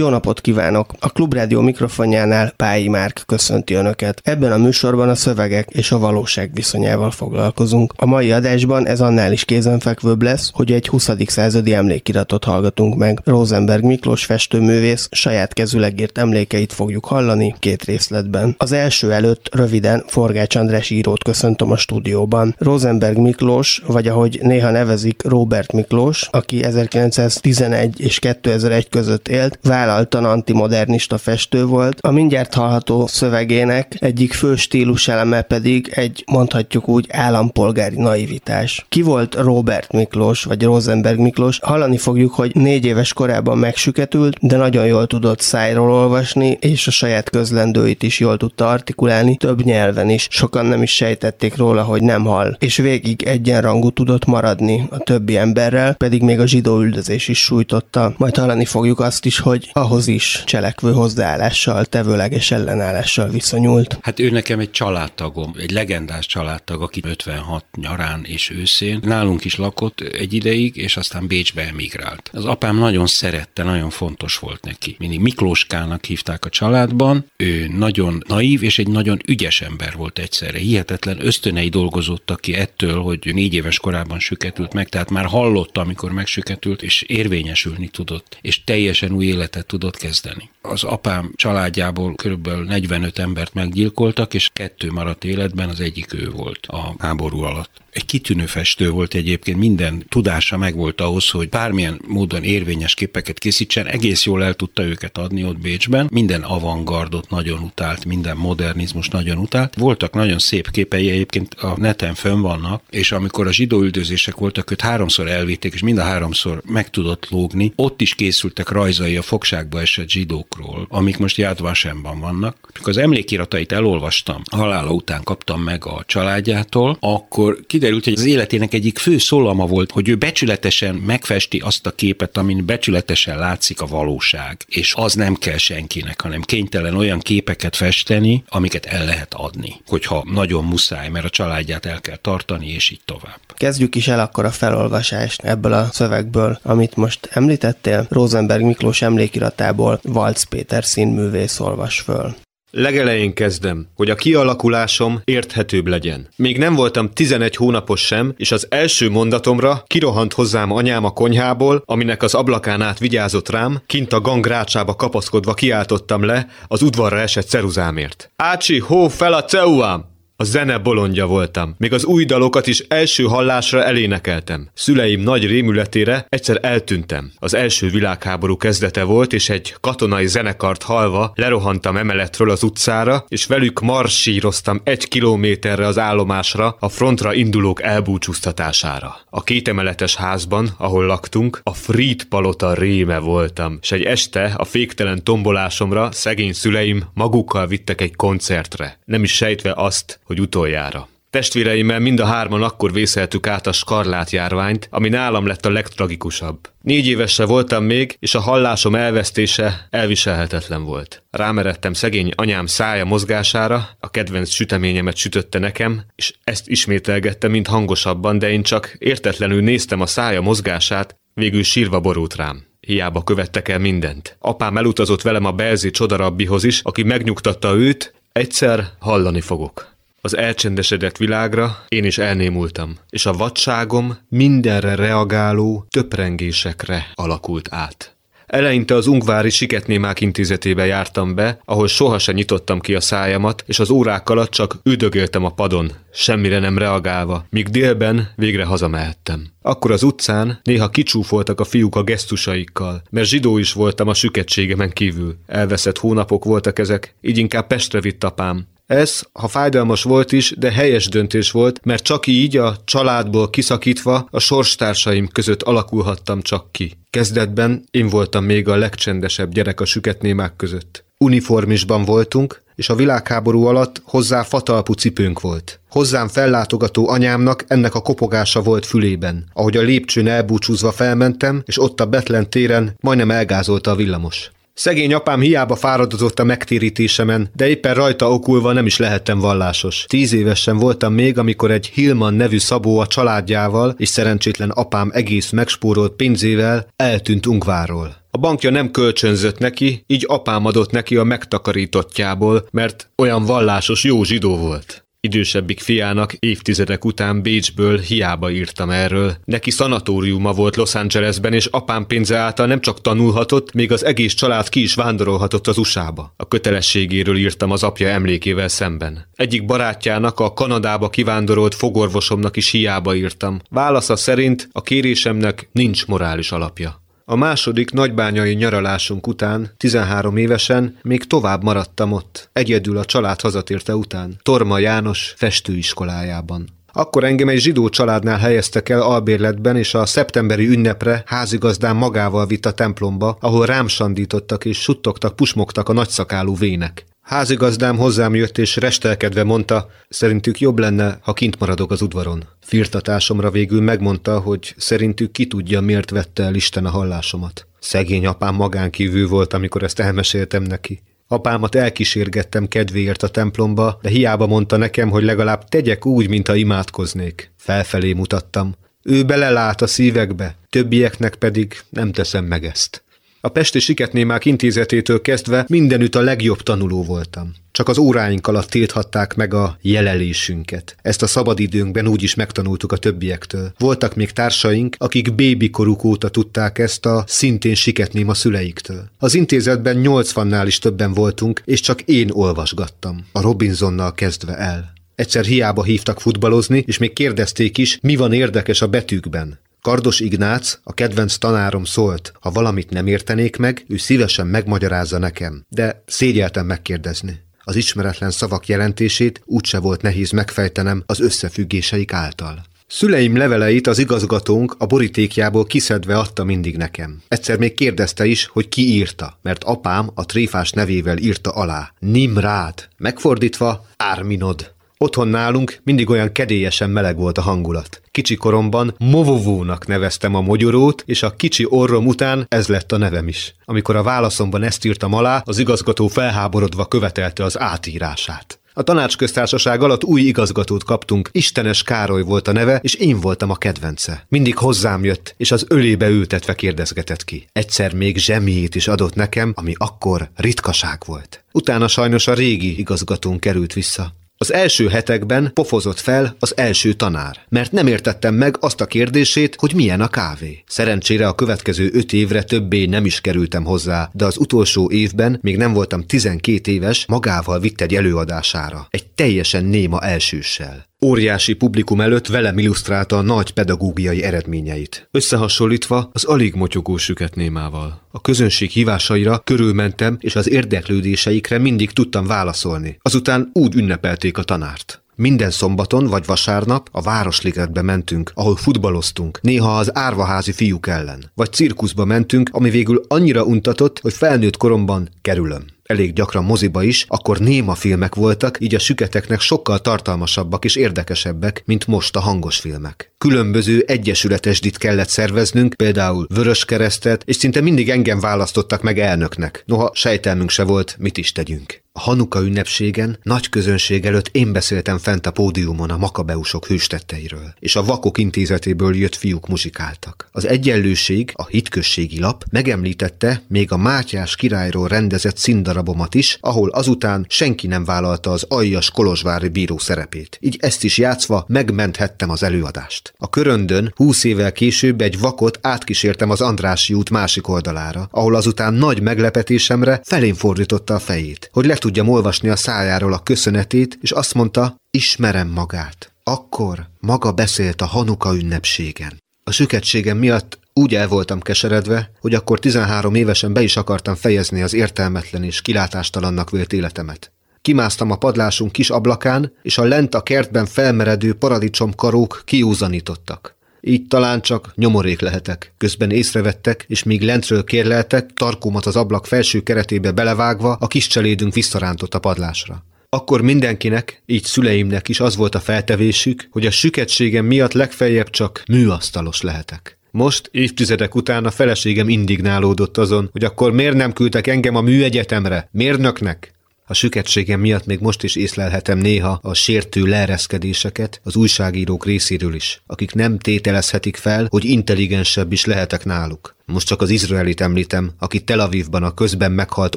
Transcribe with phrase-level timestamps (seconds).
[0.00, 0.92] jó napot kívánok!
[0.98, 4.20] A Klubrádió mikrofonjánál Pályi Márk köszönti Önöket.
[4.24, 7.92] Ebben a műsorban a szövegek és a valóság viszonyával foglalkozunk.
[7.96, 11.10] A mai adásban ez annál is kézenfekvőbb lesz, hogy egy 20.
[11.26, 13.20] századi emlékiratot hallgatunk meg.
[13.24, 18.54] Rosenberg Miklós festőművész saját kezüleg írt emlékeit fogjuk hallani két részletben.
[18.58, 22.54] Az első előtt röviden Forgács András írót köszöntöm a stúdióban.
[22.58, 29.89] Rosenberg Miklós, vagy ahogy néha nevezik Robert Miklós, aki 1911 és 2001 között élt, vállal
[29.90, 31.98] vállaltan antimodernista festő volt.
[32.00, 38.86] A mindjárt hallható szövegének egyik fő stílus eleme pedig egy, mondhatjuk úgy, állampolgári naivitás.
[38.88, 41.58] Ki volt Robert Miklós, vagy Rosenberg Miklós?
[41.62, 46.90] Hallani fogjuk, hogy négy éves korában megsüketült, de nagyon jól tudott szájról olvasni, és a
[46.90, 50.26] saját közlendőit is jól tudta artikulálni, több nyelven is.
[50.30, 52.56] Sokan nem is sejtették róla, hogy nem hall.
[52.58, 58.12] És végig egyenrangú tudott maradni a többi emberrel, pedig még a zsidó üldözés is sújtotta.
[58.16, 63.98] Majd hallani fogjuk azt is, hogy ahhoz is cselekvő hozzáállással, tevőleges ellenállással viszonyult.
[64.02, 69.56] Hát ő nekem egy családtagom, egy legendás családtag, aki 56 nyarán és őszén nálunk is
[69.56, 72.30] lakott egy ideig, és aztán Bécsbe emigrált.
[72.32, 74.96] Az apám nagyon szerette, nagyon fontos volt neki.
[74.98, 80.58] Mindig Miklóskának hívták a családban, ő nagyon naív és egy nagyon ügyes ember volt egyszerre.
[80.58, 86.12] Hihetetlen ösztönei dolgozottak ki ettől, hogy négy éves korában süketült meg, tehát már hallotta, amikor
[86.12, 90.50] megsüketült, és érvényesülni tudott, és teljesen új életet tudott kezdeni.
[90.62, 96.66] Az apám családjából körülbelül 45 embert meggyilkoltak, és kettő maradt életben, az egyik ő volt
[96.66, 97.70] a háború alatt.
[97.90, 103.86] Egy kitűnő festő volt egyébként, minden tudása megvolt ahhoz, hogy bármilyen módon érvényes képeket készítsen,
[103.86, 106.08] egész jól el tudta őket adni ott Bécsben.
[106.10, 109.74] Minden avantgardot nagyon utált, minden modernizmus nagyon utált.
[109.74, 114.70] Voltak nagyon szép képei, egyébként a neten fönn vannak, és amikor a zsidó üldözések voltak,
[114.70, 117.72] őt háromszor elvitték, és mind a háromszor meg tudott lógni.
[117.76, 120.08] Ott is készültek rajzai a fogságba esett
[120.56, 122.56] zsidókról, amik most Yad Vashemban vannak.
[122.62, 128.24] Amikor az emlékiratait elolvastam, halála után kaptam meg a családjától, akkor ki kiderült, hogy az
[128.24, 133.80] életének egyik fő szólama volt, hogy ő becsületesen megfesti azt a képet, amin becsületesen látszik
[133.80, 134.64] a valóság.
[134.66, 139.80] És az nem kell senkinek, hanem kénytelen olyan képeket festeni, amiket el lehet adni.
[139.86, 143.38] Hogyha nagyon muszáj, mert a családját el kell tartani, és így tovább.
[143.54, 148.06] Kezdjük is el akkor a felolvasást ebből a szövegből, amit most említettél.
[148.10, 152.34] Rosenberg Miklós emlékiratából Valc Péter színművész olvas föl.
[152.72, 156.28] Legelején kezdem, hogy a kialakulásom érthetőbb legyen.
[156.36, 161.82] Még nem voltam 11 hónapos sem, és az első mondatomra kirohant hozzám anyám a konyhából,
[161.86, 167.48] aminek az ablakán át vigyázott rám, kint a gangrácsába kapaszkodva kiáltottam le az udvarra esett
[167.48, 168.32] ceruzámért.
[168.36, 170.04] Ácsi, hó fel a ceuám!
[170.40, 171.74] A zene bolondja voltam.
[171.78, 174.68] Még az új dalokat is első hallásra elénekeltem.
[174.74, 177.32] Szüleim nagy rémületére egyszer eltűntem.
[177.38, 183.46] Az első világháború kezdete volt, és egy katonai zenekart halva lerohantam emeletről az utcára, és
[183.46, 189.16] velük marsíroztam egy kilométerre az állomásra a frontra indulók elbúcsúztatására.
[189.30, 195.24] A kétemeletes házban, ahol laktunk, a Fried palota réme voltam, és egy este a féktelen
[195.24, 198.98] tombolásomra szegény szüleim magukkal vittek egy koncertre.
[199.04, 201.08] Nem is sejtve azt, hogy utoljára.
[201.30, 206.58] Testvéreimmel mind a hárman akkor vészeltük át a skarlát járványt, ami nálam lett a legtragikusabb.
[206.82, 211.22] Négy évesre voltam még, és a hallásom elvesztése elviselhetetlen volt.
[211.30, 218.38] Rámeredtem szegény anyám szája mozgására, a kedvenc süteményemet sütötte nekem, és ezt ismételgette, mint hangosabban,
[218.38, 222.64] de én csak értetlenül néztem a szája mozgását, végül sírva borult rám.
[222.80, 224.36] Hiába követtek el mindent.
[224.38, 229.98] Apám elutazott velem a Belzi csodarabbihoz is, aki megnyugtatta őt, egyszer hallani fogok.
[230.22, 238.14] Az elcsendesedett világra én is elnémultam, és a vadságom mindenre reagáló töprengésekre alakult át.
[238.46, 243.90] Eleinte az Ungvári Siketnémák intézetébe jártam be, ahol sohasem nyitottam ki a szájamat, és az
[243.90, 249.46] órák alatt csak üdögéltem a padon, semmire nem reagálva, míg délben végre hazamehettem.
[249.62, 254.90] Akkor az utcán néha kicsúfoltak a fiúk a gesztusaikkal, mert zsidó is voltam a süketségemen
[254.90, 255.36] kívül.
[255.46, 260.72] Elveszett hónapok voltak ezek, így inkább Pestre vitt apám, ez, ha fájdalmas volt is, de
[260.72, 266.96] helyes döntés volt, mert csak így a családból kiszakítva a sorstársaim között alakulhattam csak ki.
[267.10, 271.04] Kezdetben én voltam még a legcsendesebb gyerek a süketnémák között.
[271.18, 275.80] Uniformisban voltunk, és a világháború alatt hozzá fatalpú cipőnk volt.
[275.90, 279.44] Hozzám fellátogató anyámnak ennek a kopogása volt fülében.
[279.52, 284.50] Ahogy a lépcsőn elbúcsúzva felmentem, és ott a Betlen téren majdnem elgázolta a villamos.
[284.80, 290.04] Szegény apám hiába fáradozott a megtérítésemen, de éppen rajta okulva nem is lehettem vallásos.
[290.08, 295.50] Tíz évesen voltam még, amikor egy Hilman nevű szabó a családjával és szerencsétlen apám egész
[295.50, 298.16] megspórolt pénzével eltűnt Ungváról.
[298.30, 304.24] A bankja nem kölcsönzött neki, így apám adott neki a megtakarítottjából, mert olyan vallásos jó
[304.24, 305.04] zsidó volt.
[305.22, 309.36] Idősebbik fiának évtizedek után Bécsből hiába írtam erről.
[309.44, 314.34] Neki szanatóriuma volt Los Angelesben, és apám pénze által nem csak tanulhatott, még az egész
[314.34, 316.34] család ki is vándorolhatott az USA-ba.
[316.36, 319.28] A kötelességéről írtam az apja emlékével szemben.
[319.34, 323.60] Egyik barátjának, a Kanadába kivándorolt fogorvosomnak is hiába írtam.
[323.70, 327.02] Válasza szerint a kérésemnek nincs morális alapja.
[327.30, 333.94] A második nagybányai nyaralásunk után, 13 évesen, még tovább maradtam ott, egyedül a család hazatérte
[333.94, 336.68] után, Torma János festőiskolájában.
[336.92, 342.66] Akkor engem egy zsidó családnál helyeztek el albérletben, és a szeptemberi ünnepre házigazdán magával vitt
[342.66, 347.04] a templomba, ahol rám sandítottak és suttogtak, pusmogtak a nagyszakálú vének.
[347.22, 352.44] Házigazdám hozzám jött és restelkedve mondta, szerintük jobb lenne, ha kint maradok az udvaron.
[352.60, 357.66] Firtatásomra végül megmondta, hogy szerintük ki tudja, miért vette el Isten a hallásomat.
[357.80, 361.02] Szegény apám magán kívül volt, amikor ezt elmeséltem neki.
[361.26, 366.54] Apámat elkísérgettem kedvéért a templomba, de hiába mondta nekem, hogy legalább tegyek úgy, mint ha
[366.54, 367.50] imádkoznék.
[367.56, 368.74] Felfelé mutattam.
[369.02, 373.02] Ő belelát a szívekbe, többieknek pedig nem teszem meg ezt.
[373.42, 377.54] A Pesti Siketnémák intézetétől kezdve mindenütt a legjobb tanuló voltam.
[377.72, 380.96] Csak az óráink alatt tilthatták meg a jelelésünket.
[381.02, 383.72] Ezt a szabadidőnkben úgy is megtanultuk a többiektől.
[383.78, 389.10] Voltak még társaink, akik bébikoruk óta tudták ezt a szintén siketném a szüleiktől.
[389.18, 393.26] Az intézetben 80-nál is többen voltunk, és csak én olvasgattam.
[393.32, 394.92] A Robinsonnal kezdve el.
[395.14, 399.58] Egyszer hiába hívtak futballozni, és még kérdezték is, mi van érdekes a betűkben.
[399.82, 405.64] Kardos Ignác, a kedvenc tanárom szólt, ha valamit nem értenék meg, ő szívesen megmagyarázza nekem,
[405.68, 407.40] de szégyeltem megkérdezni.
[407.64, 412.62] Az ismeretlen szavak jelentését úgyse volt nehéz megfejtenem az összefüggéseik által.
[412.86, 417.22] Szüleim leveleit az igazgatónk a borítékjából kiszedve adta mindig nekem.
[417.28, 421.92] Egyszer még kérdezte is, hogy ki írta, mert apám a tréfás nevével írta alá.
[421.98, 422.88] Nimrád.
[422.96, 424.74] Megfordítva Árminod.
[425.04, 428.00] Otthon nálunk mindig olyan kedélyesen meleg volt a hangulat.
[428.10, 433.28] Kicsi koromban Movovónak neveztem a mogyorót, és a kicsi orrom után ez lett a nevem
[433.28, 433.54] is.
[433.64, 438.60] Amikor a válaszomban ezt írtam alá, az igazgató felháborodva követelte az átírását.
[438.72, 443.56] A tanácsköztársaság alatt új igazgatót kaptunk, Istenes Károly volt a neve, és én voltam a
[443.56, 444.24] kedvence.
[444.28, 447.46] Mindig hozzám jött, és az ölébe ültetve kérdezgetett ki.
[447.52, 451.44] Egyszer még zsemiét is adott nekem, ami akkor ritkaság volt.
[451.52, 454.18] Utána sajnos a régi igazgatón került vissza.
[454.42, 459.56] Az első hetekben pofozott fel az első tanár, mert nem értettem meg azt a kérdését,
[459.58, 460.62] hogy milyen a kávé.
[460.66, 465.56] Szerencsére a következő öt évre többé nem is kerültem hozzá, de az utolsó évben, még
[465.56, 468.86] nem voltam 12 éves, magával vitt egy előadására.
[468.90, 470.89] Egy teljesen néma elsőssel.
[471.04, 475.08] Óriási publikum előtt velem illusztrálta a nagy pedagógiai eredményeit.
[475.10, 478.00] Összehasonlítva az alig motyogó süket némával.
[478.10, 482.98] A közönség hívásaira körülmentem, és az érdeklődéseikre mindig tudtam válaszolni.
[483.02, 485.02] Azután úgy ünnepelték a tanárt.
[485.14, 491.30] Minden szombaton vagy vasárnap a Városligetbe mentünk, ahol futballoztunk, néha az árvaházi fiúk ellen.
[491.34, 497.04] Vagy cirkuszba mentünk, ami végül annyira untatott, hogy felnőtt koromban kerülöm elég gyakran moziba is,
[497.08, 502.58] akkor néma filmek voltak, így a süketeknek sokkal tartalmasabbak és érdekesebbek, mint most a hangos
[502.58, 503.12] filmek.
[503.18, 509.62] Különböző egyesületesdit kellett szerveznünk, például Vörös Keresztet, és szinte mindig engem választottak meg elnöknek.
[509.66, 511.82] Noha sejtelmünk se volt, mit is tegyünk.
[511.92, 517.76] A Hanuka ünnepségen nagy közönség előtt én beszéltem fent a pódiumon a makabeusok hőstetteiről, és
[517.76, 520.28] a vakok intézetéből jött fiúk muzsikáltak.
[520.32, 525.36] Az egyenlőség, a hitközségi lap megemlítette még a Mátyás királyról rendezett
[525.80, 530.38] színdarabomat is, ahol azután senki nem vállalta az aljas kolozsvári bíró szerepét.
[530.40, 533.12] Így ezt is játszva megmenthettem az előadást.
[533.18, 538.74] A köröndön húsz évvel később egy vakot átkísértem az Andrási út másik oldalára, ahol azután
[538.74, 544.10] nagy meglepetésemre felén fordította a fejét, hogy le tudjam olvasni a szájáról a köszönetét, és
[544.10, 546.12] azt mondta, ismerem magát.
[546.24, 549.18] Akkor maga beszélt a Hanuka ünnepségen.
[549.44, 554.62] A süketségem miatt úgy el voltam keseredve, hogy akkor 13 évesen be is akartam fejezni
[554.62, 557.32] az értelmetlen és kilátástalannak vélt életemet.
[557.62, 563.58] Kimásztam a padlásunk kis ablakán, és a lent a kertben felmeredő paradicsomkarók kiúzanítottak.
[563.80, 565.72] Így talán csak nyomorék lehetek.
[565.78, 571.54] Közben észrevettek, és míg lentről kérleltek, tarkómat az ablak felső keretébe belevágva, a kis cselédünk
[571.54, 572.84] visszarántott a padlásra.
[573.08, 578.62] Akkor mindenkinek, így szüleimnek is az volt a feltevésük, hogy a süketségem miatt legfeljebb csak
[578.68, 579.98] műasztalos lehetek.
[580.10, 585.68] Most, évtizedek után a feleségem indignálódott azon, hogy akkor miért nem küldtek engem a műegyetemre,
[585.72, 586.52] mérnöknek?
[586.90, 592.82] A süketségem miatt még most is észlelhetem néha a sértő leereszkedéseket az újságírók részéről is,
[592.86, 596.56] akik nem tételezhetik fel, hogy intelligensebb is lehetek náluk.
[596.66, 599.96] Most csak az izraelit említem, aki Tel Avivban a közben meghalt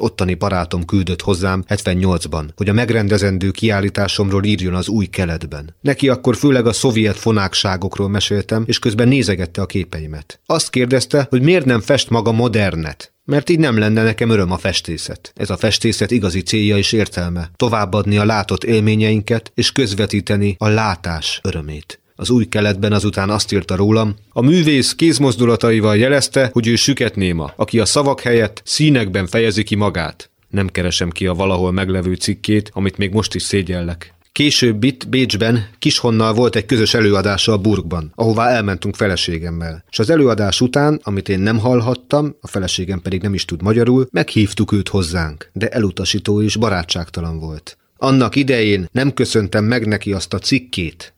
[0.00, 5.74] ottani barátom küldött hozzám 78-ban, hogy a megrendezendő kiállításomról írjon az új keletben.
[5.80, 10.40] Neki akkor főleg a szovjet fonákságokról meséltem, és közben nézegette a képeimet.
[10.46, 13.13] Azt kérdezte, hogy miért nem fest maga modernet.
[13.26, 15.32] Mert így nem lenne nekem öröm a festészet.
[15.34, 17.50] Ez a festészet igazi célja és értelme.
[17.56, 22.00] Továbbadni a látott élményeinket, és közvetíteni a látás örömét.
[22.16, 27.52] Az új keletben azután azt írta rólam, a művész kézmozdulataival jelezte, hogy ő süket néma,
[27.56, 30.30] aki a szavak helyett színekben fejezi ki magát.
[30.48, 34.14] Nem keresem ki a valahol meglevő cikkét, amit még most is szégyellek.
[34.34, 39.84] Később itt, Bécsben, Kishonnal volt egy közös előadása a Burgban, ahová elmentünk feleségemmel.
[39.90, 44.08] És az előadás után, amit én nem hallhattam, a feleségem pedig nem is tud magyarul,
[44.10, 47.78] meghívtuk őt hozzánk, de elutasító és barátságtalan volt.
[47.96, 51.14] Annak idején nem köszöntem meg neki azt a cikkét,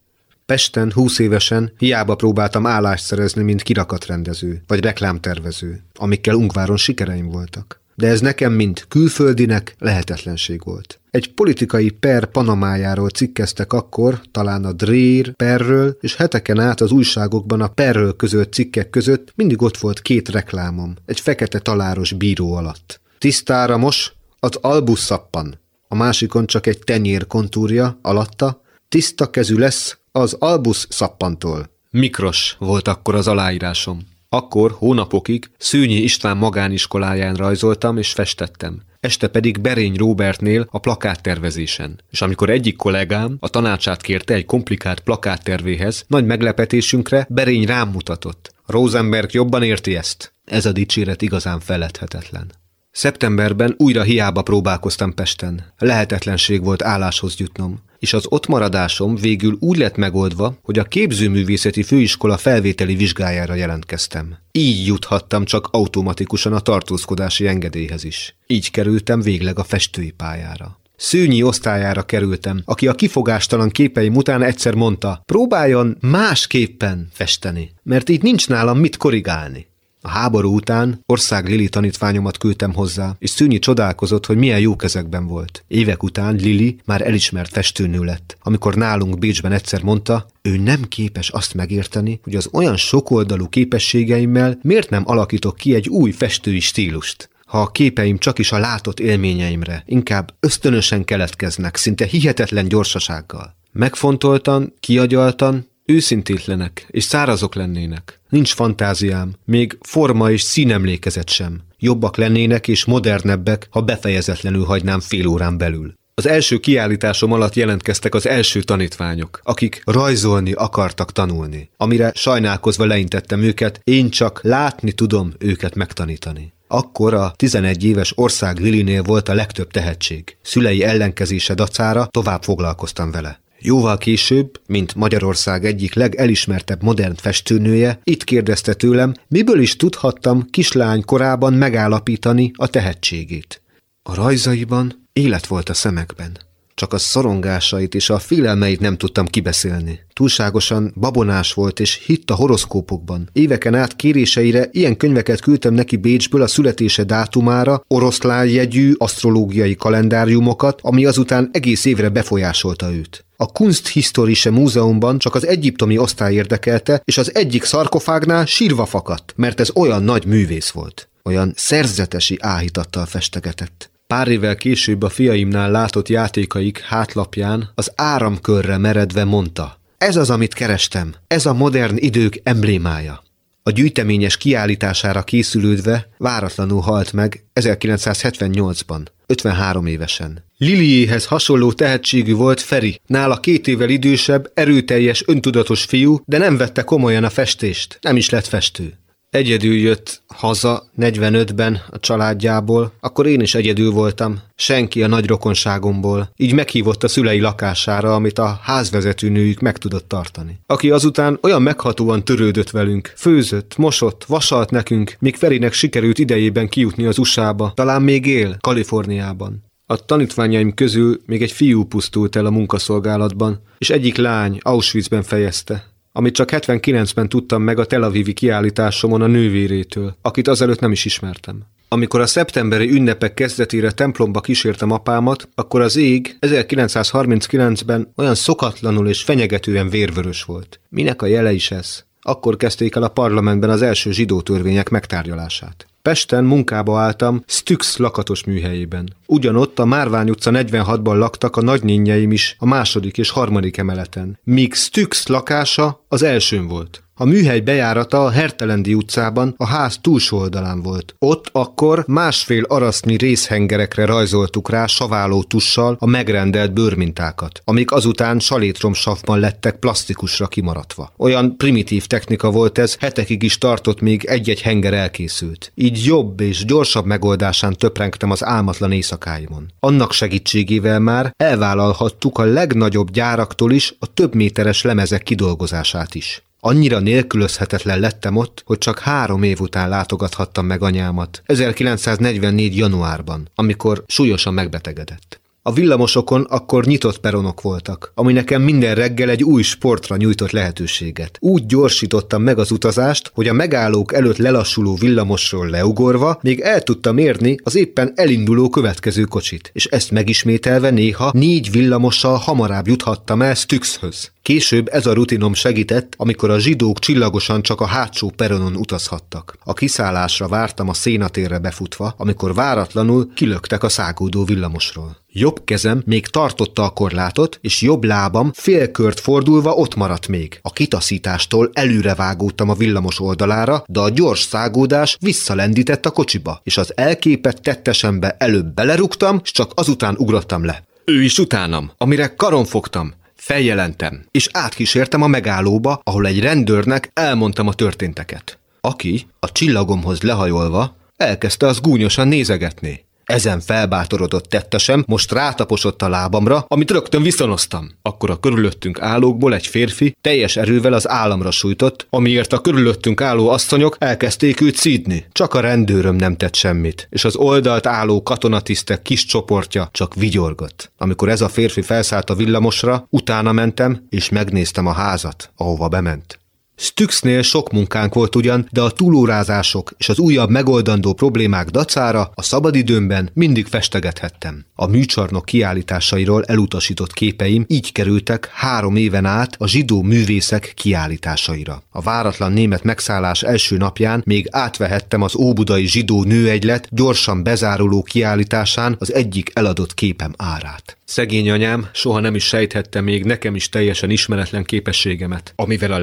[0.46, 7.80] Pesten, húsz évesen hiába próbáltam állást szerezni, mint kirakatrendező vagy reklámtervező, amikkel Ungváron sikereim voltak.
[7.96, 11.00] De ez nekem, mint külföldinek lehetetlenség volt.
[11.10, 17.60] Egy politikai per Panamájáról cikkeztek akkor, talán a Drér perről, és heteken át az újságokban
[17.60, 23.00] a perről közölt cikkek között mindig ott volt két reklámom, egy fekete taláros bíró alatt.
[23.18, 29.98] Tisztára most az albus szappan, a másikon csak egy tenyér kontúrja alatta, tiszta kezű lesz
[30.12, 31.70] az Albus szappantól.
[31.90, 34.00] Mikros volt akkor az aláírásom.
[34.36, 38.82] Akkor hónapokig Szőnyi István magániskoláján rajzoltam és festettem.
[39.00, 42.00] Este pedig Berény Robertnél a plakáttervezésen.
[42.10, 48.54] És amikor egyik kollégám a tanácsát kérte egy komplikált plakáttervéhez, nagy meglepetésünkre Berény rám mutatott.
[48.66, 50.34] Rosenberg jobban érti ezt.
[50.44, 52.52] Ez a dicséret igazán feledhetetlen.
[52.96, 55.72] Szeptemberben újra hiába próbálkoztam Pesten.
[55.78, 61.82] Lehetetlenség volt álláshoz jutnom és az ott maradásom végül úgy lett megoldva, hogy a képzőművészeti
[61.82, 64.36] főiskola felvételi vizsgájára jelentkeztem.
[64.52, 68.36] Így juthattam csak automatikusan a tartózkodási engedélyhez is.
[68.46, 70.78] Így kerültem végleg a festői pályára.
[70.96, 78.22] Szőnyi osztályára kerültem, aki a kifogástalan képeim után egyszer mondta, próbáljon másképpen festeni, mert így
[78.22, 79.66] nincs nálam mit korrigálni.
[80.06, 85.26] A háború után ország Lili tanítványomat küldtem hozzá, és Szűnyi csodálkozott, hogy milyen jó kezekben
[85.26, 85.64] volt.
[85.68, 88.36] Évek után Lili már elismert festőnő lett.
[88.40, 94.58] Amikor nálunk Bécsben egyszer mondta, ő nem képes azt megérteni, hogy az olyan sokoldalú képességeimmel
[94.62, 99.00] miért nem alakítok ki egy új festői stílust ha a képeim csak is a látott
[99.00, 103.56] élményeimre, inkább ösztönösen keletkeznek, szinte hihetetlen gyorsasággal.
[103.72, 108.20] Megfontoltan, kiagyaltan, Őszintétlenek és szárazok lennének.
[108.28, 111.60] Nincs fantáziám, még forma és színemlékezet sem.
[111.78, 115.94] Jobbak lennének és modernebbek, ha befejezetlenül hagynám fél órán belül.
[116.14, 123.42] Az első kiállításom alatt jelentkeztek az első tanítványok, akik rajzolni akartak tanulni, amire sajnálkozva leintettem
[123.42, 126.52] őket, én csak látni tudom őket megtanítani.
[126.68, 130.36] Akkor a 11 éves ország Lilinél volt a legtöbb tehetség.
[130.42, 133.40] Szülei ellenkezése dacára tovább foglalkoztam vele.
[133.66, 141.04] Jóval később, mint Magyarország egyik legelismertebb modern festőnője, itt kérdezte tőlem, miből is tudhattam kislány
[141.04, 143.62] korában megállapítani a tehetségét.
[144.02, 146.45] A rajzaiban élet volt a szemekben.
[146.76, 150.00] Csak a szorongásait és a félelmeit nem tudtam kibeszélni.
[150.12, 153.28] Túlságosan babonás volt és hitt a horoszkópokban.
[153.32, 160.80] Éveken át kéréseire ilyen könyveket küldtem neki Bécsből a születése dátumára, oroszlán jegyű asztrológiai kalendáriumokat,
[160.82, 163.24] ami azután egész évre befolyásolta őt.
[163.36, 169.60] A Kunsthistorische Múzeumban csak az egyiptomi osztály érdekelte, és az egyik szarkofágnál sírva fakadt, mert
[169.60, 171.08] ez olyan nagy művész volt.
[171.22, 173.90] Olyan szerzetesi áhítattal festegetett.
[174.06, 180.54] Pár évvel később a fiaimnál látott játékaik hátlapján az áramkörre meredve mondta, ez az, amit
[180.54, 183.22] kerestem, ez a modern idők emblémája.
[183.62, 190.44] A gyűjteményes kiállítására készülődve váratlanul halt meg 1978-ban, 53 évesen.
[190.58, 196.82] Liliéhez hasonló tehetségű volt Feri, nála két évvel idősebb, erőteljes, öntudatos fiú, de nem vette
[196.82, 198.98] komolyan a festést, nem is lett festő.
[199.36, 206.30] Egyedül jött haza 45-ben a családjából, akkor én is egyedül voltam, senki a nagy rokonságomból,
[206.36, 210.60] így meghívott a szülei lakására, amit a házvezetőnőjük meg tudott tartani.
[210.66, 217.04] Aki azután olyan meghatóan törődött velünk, főzött, mosott, vasalt nekünk, míg Ferinek sikerült idejében kijutni
[217.04, 219.64] az USA-ba, talán még él, Kaliforniában.
[219.86, 225.94] A tanítványaim közül még egy fiú pusztult el a munkaszolgálatban, és egyik lány Auschwitzben fejezte.
[226.16, 231.04] Amit csak 79-ben tudtam meg a Tel Avivi kiállításomon a nővérétől, akit azelőtt nem is
[231.04, 231.62] ismertem.
[231.88, 239.22] Amikor a szeptemberi ünnepek kezdetére templomba kísértem apámat, akkor az ég 1939-ben olyan szokatlanul és
[239.22, 240.80] fenyegetően vérvörös volt.
[240.88, 242.04] Minek a jele is ez?
[242.20, 245.86] Akkor kezdték el a parlamentben az első zsidó törvények megtárgyalását.
[246.06, 249.08] Pesten munkába álltam Stux lakatos műhelyében.
[249.26, 254.74] Ugyanott a Márvány utca 46-ban laktak a nagynényeim is a második és harmadik emeleten, míg
[254.74, 257.05] Stux lakása az elsőn volt.
[257.18, 261.14] A műhely bejárata a Hertelendi utcában a ház túlsó oldalán volt.
[261.18, 269.38] Ott akkor másfél arasznyi részhengerekre rajzoltuk rá saváló tussal a megrendelt bőrmintákat, amik azután salétromsavban
[269.38, 271.12] lettek plastikusra kimaradva.
[271.16, 275.72] Olyan primitív technika volt ez, hetekig is tartott, még egy-egy henger elkészült.
[275.74, 279.66] Így jobb és gyorsabb megoldásán töprengtem az álmatlan éjszakáimon.
[279.80, 286.45] Annak segítségével már elvállalhattuk a legnagyobb gyáraktól is a több méteres lemezek kidolgozását is.
[286.60, 291.42] Annyira nélkülözhetetlen lettem ott, hogy csak három év után látogathattam meg anyámat.
[291.46, 292.76] 1944.
[292.76, 295.40] januárban, amikor súlyosan megbetegedett.
[295.66, 301.38] A villamosokon akkor nyitott peronok voltak, ami nekem minden reggel egy új sportra nyújtott lehetőséget.
[301.40, 307.18] Úgy gyorsítottam meg az utazást, hogy a megállók előtt lelassuló villamosról leugorva még el tudtam
[307.18, 313.54] érni az éppen elinduló következő kocsit, és ezt megismételve néha négy villamossal hamarabb juthattam el
[313.54, 314.30] Stüxhöz.
[314.46, 319.56] Később ez a rutinom segített, amikor a zsidók csillagosan csak a hátsó peronon utazhattak.
[319.64, 325.16] A kiszállásra vártam a szénatérre befutva, amikor váratlanul kilöktek a szágódó villamosról.
[325.32, 330.58] Jobb kezem még tartotta a korlátot, és jobb lábam félkört fordulva ott maradt még.
[330.62, 336.76] A kitaszítástól előre vágódtam a villamos oldalára, de a gyors szágódás visszalendített a kocsiba, és
[336.76, 340.84] az elképett tettesembe előbb belerúgtam, és csak azután ugrottam le.
[341.04, 343.14] Ő is utánam, amire karon fogtam.
[343.46, 348.58] Feljelentem, és átkísértem a megállóba, ahol egy rendőrnek elmondtam a történteket.
[348.80, 353.05] Aki, a csillagomhoz lehajolva, elkezdte az gúnyosan nézegetni.
[353.26, 357.90] Ezen felbátorodott tettesem most rátaposott a lábamra, amit rögtön viszonoztam.
[358.02, 363.48] Akkor a körülöttünk állókból egy férfi teljes erővel az államra sújtott, amiért a körülöttünk álló
[363.48, 365.26] asszonyok elkezdték őt szídni.
[365.32, 370.92] Csak a rendőröm nem tett semmit, és az oldalt álló katonatisztek kis csoportja csak vigyorgott.
[370.98, 376.38] Amikor ez a férfi felszállt a villamosra, utána mentem, és megnéztem a házat, ahova bement.
[376.78, 382.42] Stüxnél sok munkánk volt ugyan, de a túlórázások és az újabb megoldandó problémák dacára a
[382.42, 384.64] szabadidőmben mindig festegethettem.
[384.74, 391.82] A műcsarnok kiállításairól elutasított képeim így kerültek három éven át a zsidó művészek kiállításaira.
[391.90, 398.96] A váratlan német megszállás első napján még átvehettem az óbudai zsidó nőegylet gyorsan bezáruló kiállításán
[398.98, 400.96] az egyik eladott képem árát.
[401.04, 405.98] Szegény anyám soha nem is sejthette még nekem is teljesen ismeretlen képességemet, amivel a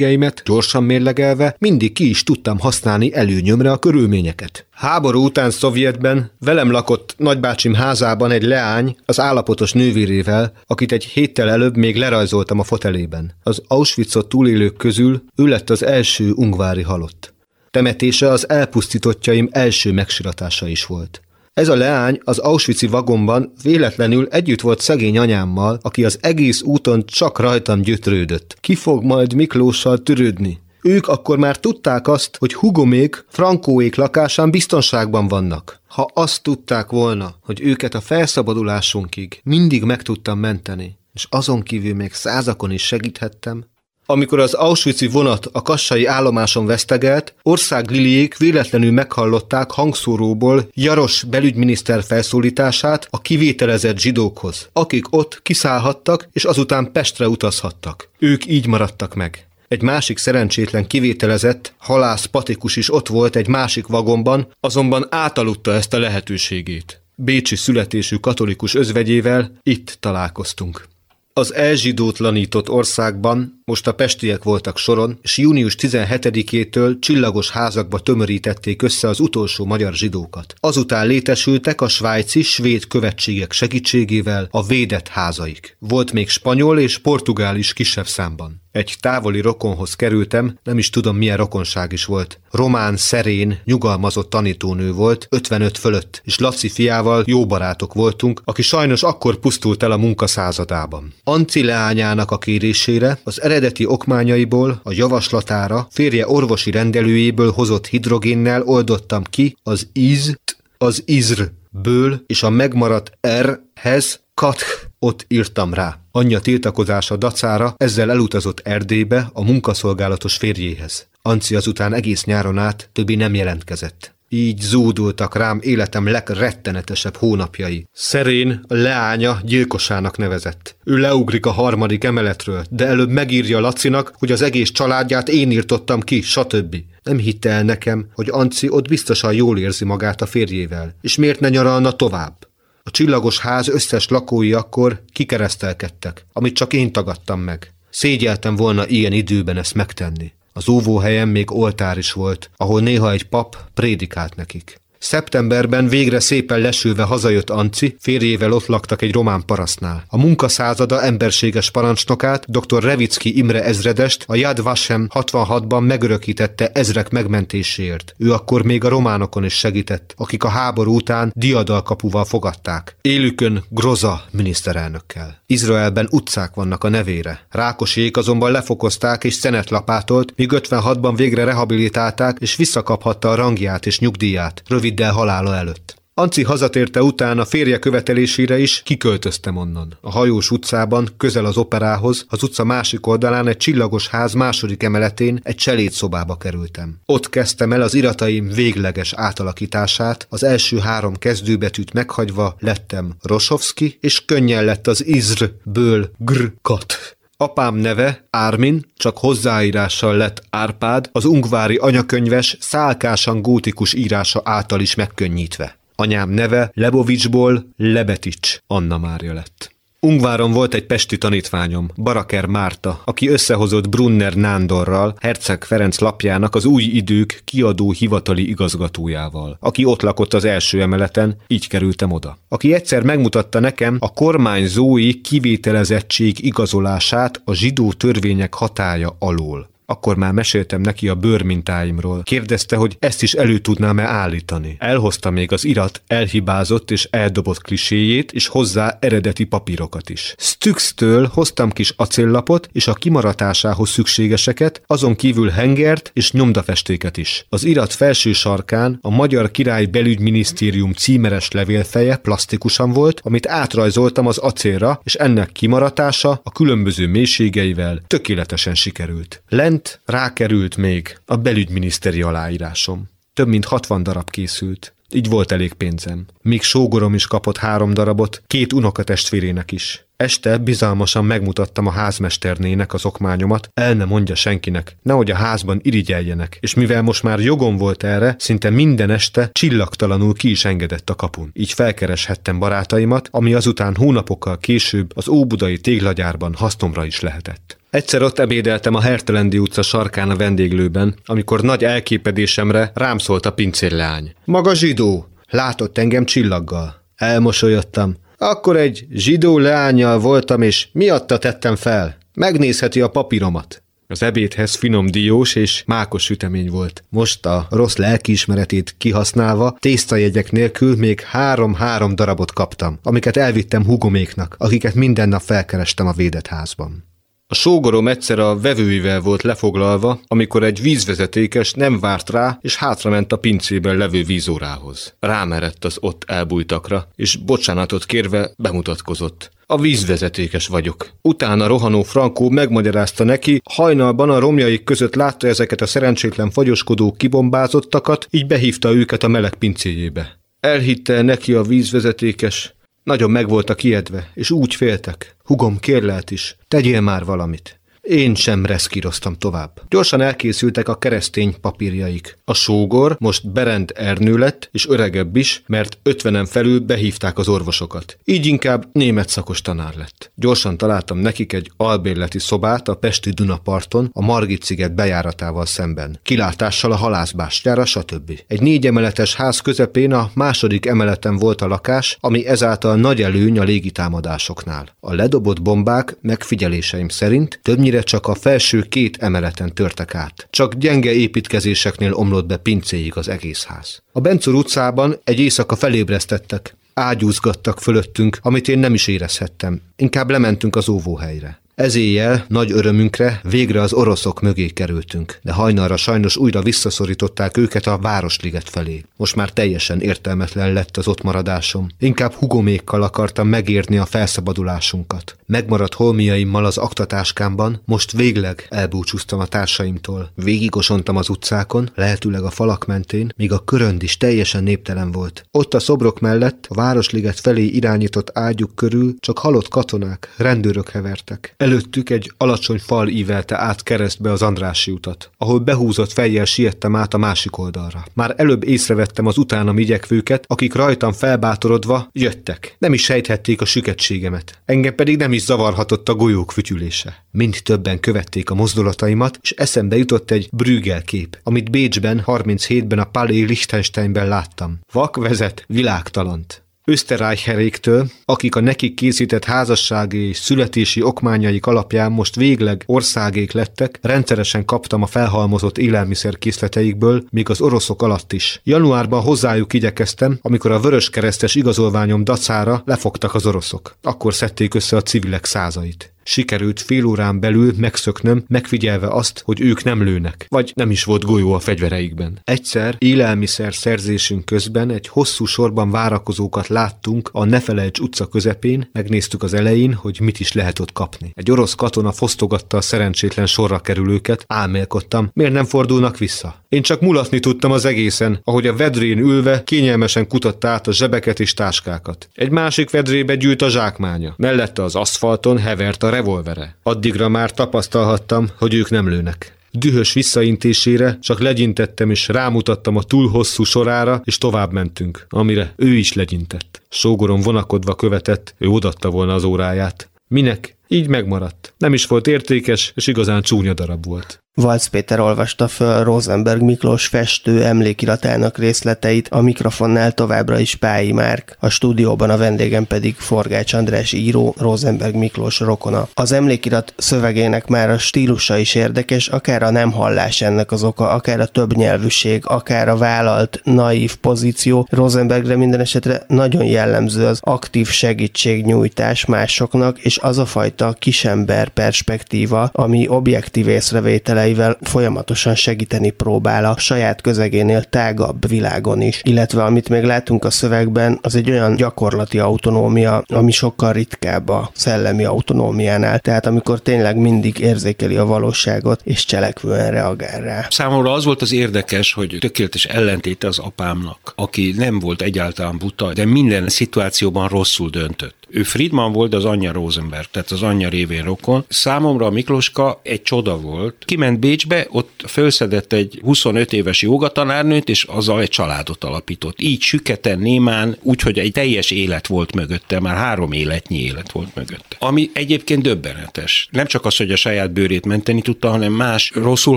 [0.00, 4.66] lehetőségeimet gyorsan mérlegelve mindig ki is tudtam használni előnyömre a körülményeket.
[4.70, 11.50] Háború után Szovjetben velem lakott nagybácsim házában egy leány az állapotos nővérével, akit egy héttel
[11.50, 13.32] előbb még lerajzoltam a fotelében.
[13.42, 17.34] Az Auschwitzot túlélők közül ő lett az első ungvári halott.
[17.70, 21.20] Temetése az elpusztítottjaim első megsiratása is volt.
[21.54, 27.06] Ez a leány az Auschwitz-i vagonban véletlenül együtt volt szegény anyámmal, aki az egész úton
[27.06, 28.56] csak rajtam gyötrődött.
[28.60, 30.60] Ki fog majd Miklóssal törődni?
[30.82, 35.80] Ők akkor már tudták azt, hogy Hugomék Frankóék lakásán biztonságban vannak.
[35.88, 41.94] Ha azt tudták volna, hogy őket a felszabadulásunkig mindig meg tudtam menteni, és azon kívül
[41.94, 43.64] még százakon is segíthettem,
[44.10, 53.06] amikor az Auschwitz-i vonat a kassai állomáson vesztegelt, országliliék véletlenül meghallották hangszóróból Jaros belügyminiszter felszólítását
[53.10, 58.08] a kivételezett zsidókhoz, akik ott kiszállhattak és azután Pestre utazhattak.
[58.18, 59.46] Ők így maradtak meg.
[59.68, 65.94] Egy másik szerencsétlen kivételezett, halász patikus is ott volt egy másik vagonban, azonban átaludta ezt
[65.94, 67.00] a lehetőségét.
[67.14, 70.88] Bécsi születésű katolikus özvegyével itt találkoztunk.
[71.32, 79.08] Az elzsidótlanított országban most a pestiek voltak soron, és június 17-től csillagos házakba tömörítették össze
[79.08, 80.54] az utolsó magyar zsidókat.
[80.60, 85.76] Azután létesültek a svájci, svéd követségek segítségével a védett házaik.
[85.78, 88.60] Volt még spanyol és portugál is kisebb számban.
[88.72, 92.40] Egy távoli rokonhoz kerültem, nem is tudom milyen rokonság is volt.
[92.50, 99.02] Román, szerén, nyugalmazott tanítónő volt, 55 fölött, és Laci fiával jó barátok voltunk, aki sajnos
[99.02, 101.14] akkor pusztult el a munkaszázadában.
[101.24, 109.22] Anci leányának a kérésére az eredeti okmányaiból, a javaslatára, férje orvosi rendelőjéből hozott hidrogénnel oldottam
[109.22, 110.34] ki az iz,
[110.78, 114.64] az izr ből és a megmaradt r-hez kath
[114.98, 115.98] Ott írtam rá.
[116.10, 121.06] Anyja tiltakozása dacára ezzel elutazott Erdélybe a munkaszolgálatos férjéhez.
[121.22, 124.14] Anci azután egész nyáron át többi nem jelentkezett.
[124.32, 127.88] Így zúdultak rám életem legrettenetesebb hónapjai.
[127.92, 130.76] Szerén leánya gyilkosának nevezett.
[130.84, 136.00] Ő leugrik a harmadik emeletről, de előbb megírja Lacinak, hogy az egész családját én írtottam
[136.00, 136.76] ki, stb.
[137.02, 141.40] Nem hitte el nekem, hogy Anci ott biztosan jól érzi magát a férjével, és miért
[141.40, 142.48] ne nyaralna tovább.
[142.82, 147.72] A csillagos ház összes lakói akkor kikeresztelkedtek, amit csak én tagadtam meg.
[147.90, 150.32] Szégyeltem volna ilyen időben ezt megtenni.
[150.52, 154.80] Az óvóhelyen még oltár is volt, ahol néha egy pap prédikált nekik.
[155.02, 160.04] Szeptemberben végre szépen lesülve hazajött Anci, férjével ott laktak egy román parasznál.
[160.08, 162.82] A munkaszázada emberséges parancsnokát, dr.
[162.82, 168.14] Revicki Imre ezredest a Yad Vashem 66-ban megörökítette ezrek megmentéséért.
[168.18, 172.96] Ő akkor még a románokon is segített, akik a háború után diadalkapuval fogadták.
[173.00, 175.42] Élükön Groza miniszterelnökkel.
[175.46, 177.46] Izraelben utcák vannak a nevére.
[177.50, 183.98] Rákosék azonban lefokozták és szenet lapátolt, míg 56-ban végre rehabilitálták és visszakaphatta a rangját és
[183.98, 184.62] nyugdíját.
[184.66, 185.98] Rövid röviddel halála előtt.
[186.14, 189.98] Anci hazatérte után a férje követelésére is kiköltöztem onnan.
[190.00, 195.40] A hajós utcában, közel az operához, az utca másik oldalán egy csillagos ház második emeletén
[195.42, 197.00] egy cselédszobába kerültem.
[197.06, 204.24] Ott kezdtem el az irataim végleges átalakítását, az első három kezdőbetűt meghagyva lettem Rosovski, és
[204.24, 207.18] könnyen lett az Izr-ből Gr-kat.
[207.42, 214.94] Apám neve, Ármin, csak hozzáírással lett Árpád, az ungvári anyakönyves, szálkásan gótikus írása által is
[214.94, 215.78] megkönnyítve.
[215.94, 219.74] Anyám neve Lebovicsból Lebetics Anna Mária lett.
[220.06, 226.64] Ungváron volt egy pesti tanítványom, Baraker Márta, aki összehozott Brunner Nándorral, Herceg Ferenc lapjának az
[226.64, 232.38] új idők kiadó hivatali igazgatójával, aki ott lakott az első emeleten, így kerültem oda.
[232.48, 239.69] Aki egyszer megmutatta nekem a kormányzói kivételezettség igazolását a zsidó törvények hatája alól.
[239.90, 242.22] Akkor már meséltem neki a bőrmintáimról.
[242.22, 244.76] Kérdezte, hogy ezt is elő tudnám-e állítani.
[244.78, 250.34] Elhozta még az irat elhibázott és eldobott kliséjét, és hozzá eredeti papírokat is.
[250.38, 257.46] Stüxtől hoztam kis acéllapot és a kimaratásához szükségeseket, azon kívül hengert és nyomdafestéket is.
[257.48, 264.38] Az irat felső sarkán a Magyar Király Belügyminisztérium címeres levélfeje plastikusan volt, amit átrajzoltam az
[264.38, 269.42] acélra, és ennek kimaratása a különböző mélységeivel tökéletesen sikerült.
[269.48, 273.08] Lent Fent rákerült még a belügyminiszteri aláírásom.
[273.34, 274.94] Több mint 60 darab készült.
[275.12, 276.26] Így volt elég pénzem.
[276.42, 280.04] Míg sógorom is kapott három darabot, két unokatestvérének is.
[280.16, 286.58] Este bizalmasan megmutattam a házmesternének az okmányomat, el ne mondja senkinek, nehogy a házban irigyeljenek,
[286.60, 291.14] és mivel most már jogom volt erre, szinte minden este csillagtalanul ki is engedett a
[291.14, 291.50] kapun.
[291.52, 297.79] Így felkereshettem barátaimat, ami azután hónapokkal később az Óbudai téglagyárban hasznomra is lehetett.
[297.90, 303.52] Egyszer ott ebédeltem a Hertelendi utca sarkán a vendéglőben, amikor nagy elképedésemre rám szólt a
[303.52, 304.34] pincérleány.
[304.44, 305.28] Maga zsidó!
[305.48, 307.04] Látott engem csillaggal.
[307.16, 308.16] Elmosolyodtam.
[308.36, 312.16] Akkor egy zsidó leányjal voltam, és miatta tettem fel.
[312.34, 313.82] Megnézheti a papíromat.
[314.06, 317.04] Az ebédhez finom diós és mákos sütemény volt.
[317.08, 324.94] Most a rossz lelkiismeretét kihasználva, tésztajegyek nélkül még három-három darabot kaptam, amiket elvittem hugoméknak, akiket
[324.94, 327.09] minden nap felkerestem a védett házban.
[327.52, 333.32] A sógorom egyszer a vevőivel volt lefoglalva, amikor egy vízvezetékes nem várt rá, és hátrament
[333.32, 335.14] a pincében levő vízórához.
[335.20, 339.50] Rámerett az ott elbújtakra, és bocsánatot kérve bemutatkozott.
[339.66, 341.10] A vízvezetékes vagyok.
[341.22, 348.26] Utána rohanó Frankó megmagyarázta neki, hajnalban a romjaik között látta ezeket a szerencsétlen fagyoskodó kibombázottakat,
[348.30, 350.38] így behívta őket a meleg pincéjébe.
[350.60, 355.36] Elhitte neki a vízvezetékes, nagyon meg voltak ijedve, és úgy féltek.
[355.44, 357.79] Hugom kérlelt is, tegyél már valamit.
[358.10, 359.80] Én sem reszkíroztam tovább.
[359.88, 362.38] Gyorsan elkészültek a keresztény papírjaik.
[362.44, 368.18] A sógor most Berend Ernő lett, és öregebb is, mert ötvenen felül behívták az orvosokat.
[368.24, 370.32] Így inkább német szakos tanár lett.
[370.34, 376.18] Gyorsan találtam nekik egy albérleti szobát a Pesti Dunaparton, a Margit sziget bejáratával szemben.
[376.22, 378.40] Kilátással a halászbástyára, stb.
[378.46, 383.58] Egy négy emeletes ház közepén a második emeleten volt a lakás, ami ezáltal nagy előny
[383.58, 384.88] a légitámadásoknál.
[385.00, 390.46] A ledobott bombák megfigyeléseim szerint többnyire csak a felső két emeleten törtek át.
[390.50, 394.02] Csak gyenge építkezéseknél omlott be pincéig az egész ház.
[394.12, 396.76] A Bencur utcában egy éjszaka felébresztettek.
[396.94, 399.80] Ágyúzgattak fölöttünk, amit én nem is érezhettem.
[399.96, 401.59] Inkább lementünk az óvóhelyre.
[401.80, 407.86] Ez éjjel, nagy örömünkre, végre az oroszok mögé kerültünk, de hajnalra sajnos újra visszaszorították őket
[407.86, 409.04] a Városliget felé.
[409.16, 411.86] Most már teljesen értelmetlen lett az ott maradásom.
[411.98, 415.36] Inkább hugomékkal akartam megérni a felszabadulásunkat.
[415.46, 420.30] Megmaradt holmiaimmal az aktatáskámban, most végleg elbúcsúztam a társaimtól.
[420.34, 425.46] Végigosontam az utcákon, lehetőleg a falak mentén, míg a körönd is teljesen néptelen volt.
[425.50, 431.54] Ott a szobrok mellett, a Városliget felé irányított ágyuk körül csak halott katonák, rendőrök hevertek.
[431.70, 437.14] Előttük egy alacsony fal ívelte át keresztbe az Andrási utat, ahol behúzott fejjel siettem át
[437.14, 438.04] a másik oldalra.
[438.14, 442.76] Már előbb észrevettem az utánam igyekvőket, akik rajtam felbátorodva jöttek.
[442.78, 444.60] Nem is sejthették a süketségemet.
[444.64, 447.24] Engem pedig nem is zavarhatott a golyók fütyülése.
[447.30, 453.04] Mind többen követték a mozdulataimat, és eszembe jutott egy Brügel kép, amit Bécsben 37-ben a
[453.04, 454.78] Palais Liechtensteinben láttam.
[454.92, 456.62] Vak vezet világtalant.
[456.84, 464.64] Österreicheréktől, akik a nekik készített házassági és születési okmányaik alapján most végleg országék lettek, rendszeresen
[464.64, 468.60] kaptam a felhalmozott élelmiszerkészleteikből, még az oroszok alatt is.
[468.64, 473.96] Januárban hozzájuk igyekeztem, amikor a vöröskeresztes igazolványom dacára lefogtak az oroszok.
[474.02, 476.12] Akkor szedték össze a civilek százait.
[476.22, 481.24] Sikerült fél órán belül megszöknöm, megfigyelve azt, hogy ők nem lőnek, vagy nem is volt
[481.24, 482.40] golyó a fegyvereikben.
[482.44, 489.54] Egyszer élelmiszer szerzésünk közben egy hosszú sorban várakozókat láttunk a Nefelejts utca közepén, megnéztük az
[489.54, 491.32] elején, hogy mit is lehet ott kapni.
[491.34, 496.64] Egy orosz katona fosztogatta a szerencsétlen sorra kerülőket, álmélkodtam, miért nem fordulnak vissza.
[496.68, 501.40] Én csak mulatni tudtam az egészen, ahogy a vedrén ülve kényelmesen kutatta át a zsebeket
[501.40, 502.28] és táskákat.
[502.34, 504.34] Egy másik vedrébe gyűlt a zsákmánya.
[504.36, 506.76] Mellette az aszfalton hevert a revolvere.
[506.82, 509.58] Addigra már tapasztalhattam, hogy ők nem lőnek.
[509.72, 515.94] Dühös visszaintésére csak legyintettem és rámutattam a túl hosszú sorára, és tovább mentünk, amire ő
[515.94, 516.82] is legyintett.
[516.88, 520.10] Sógorom vonakodva követett, ő odatta volna az óráját.
[520.28, 520.76] Minek?
[520.88, 521.74] Így megmaradt.
[521.78, 524.42] Nem is volt értékes, és igazán csúnya darab volt.
[524.60, 531.56] Valc Péter olvasta föl Rosenberg Miklós festő emlékiratának részleteit, a mikrofonnál továbbra is Pályi Márk,
[531.60, 536.08] a stúdióban a vendégem pedig Forgács András író, Rosenberg Miklós rokona.
[536.14, 541.08] Az emlékirat szövegének már a stílusa is érdekes, akár a nem hallás ennek az oka,
[541.08, 544.86] akár a több nyelvűség, akár a vállalt naív pozíció.
[544.90, 552.70] Rosenbergre minden esetre nagyon jellemző az aktív segítségnyújtás másoknak, és az a fajta kisember perspektíva,
[552.72, 559.20] ami objektív észrevétele ötleteivel folyamatosan segíteni próbál a saját közegénél tágabb világon is.
[559.24, 564.70] Illetve amit még látunk a szövegben, az egy olyan gyakorlati autonómia, ami sokkal ritkább a
[564.74, 566.18] szellemi autonómiánál.
[566.18, 570.66] Tehát amikor tényleg mindig érzékeli a valóságot és cselekvően reagál rá.
[570.70, 576.12] Számomra az volt az érdekes, hogy tökéletes ellentéte az apámnak, aki nem volt egyáltalán buta,
[576.12, 578.39] de minden szituációban rosszul döntött.
[578.50, 581.64] Ő Friedman volt, az anyja Rosenberg, tehát az anyja révén rokon.
[581.68, 583.96] Számomra a Mikloska egy csoda volt.
[584.04, 589.60] Kiment Bécsbe, ott felszedett egy 25 éves jogatanárnőt, és azzal egy családot alapított.
[589.60, 594.96] Így süketen, némán, úgyhogy egy teljes élet volt mögötte, már három életnyi élet volt mögötte.
[594.98, 596.68] Ami egyébként döbbenetes.
[596.70, 599.76] Nem csak az, hogy a saját bőrét menteni tudta, hanem más rosszul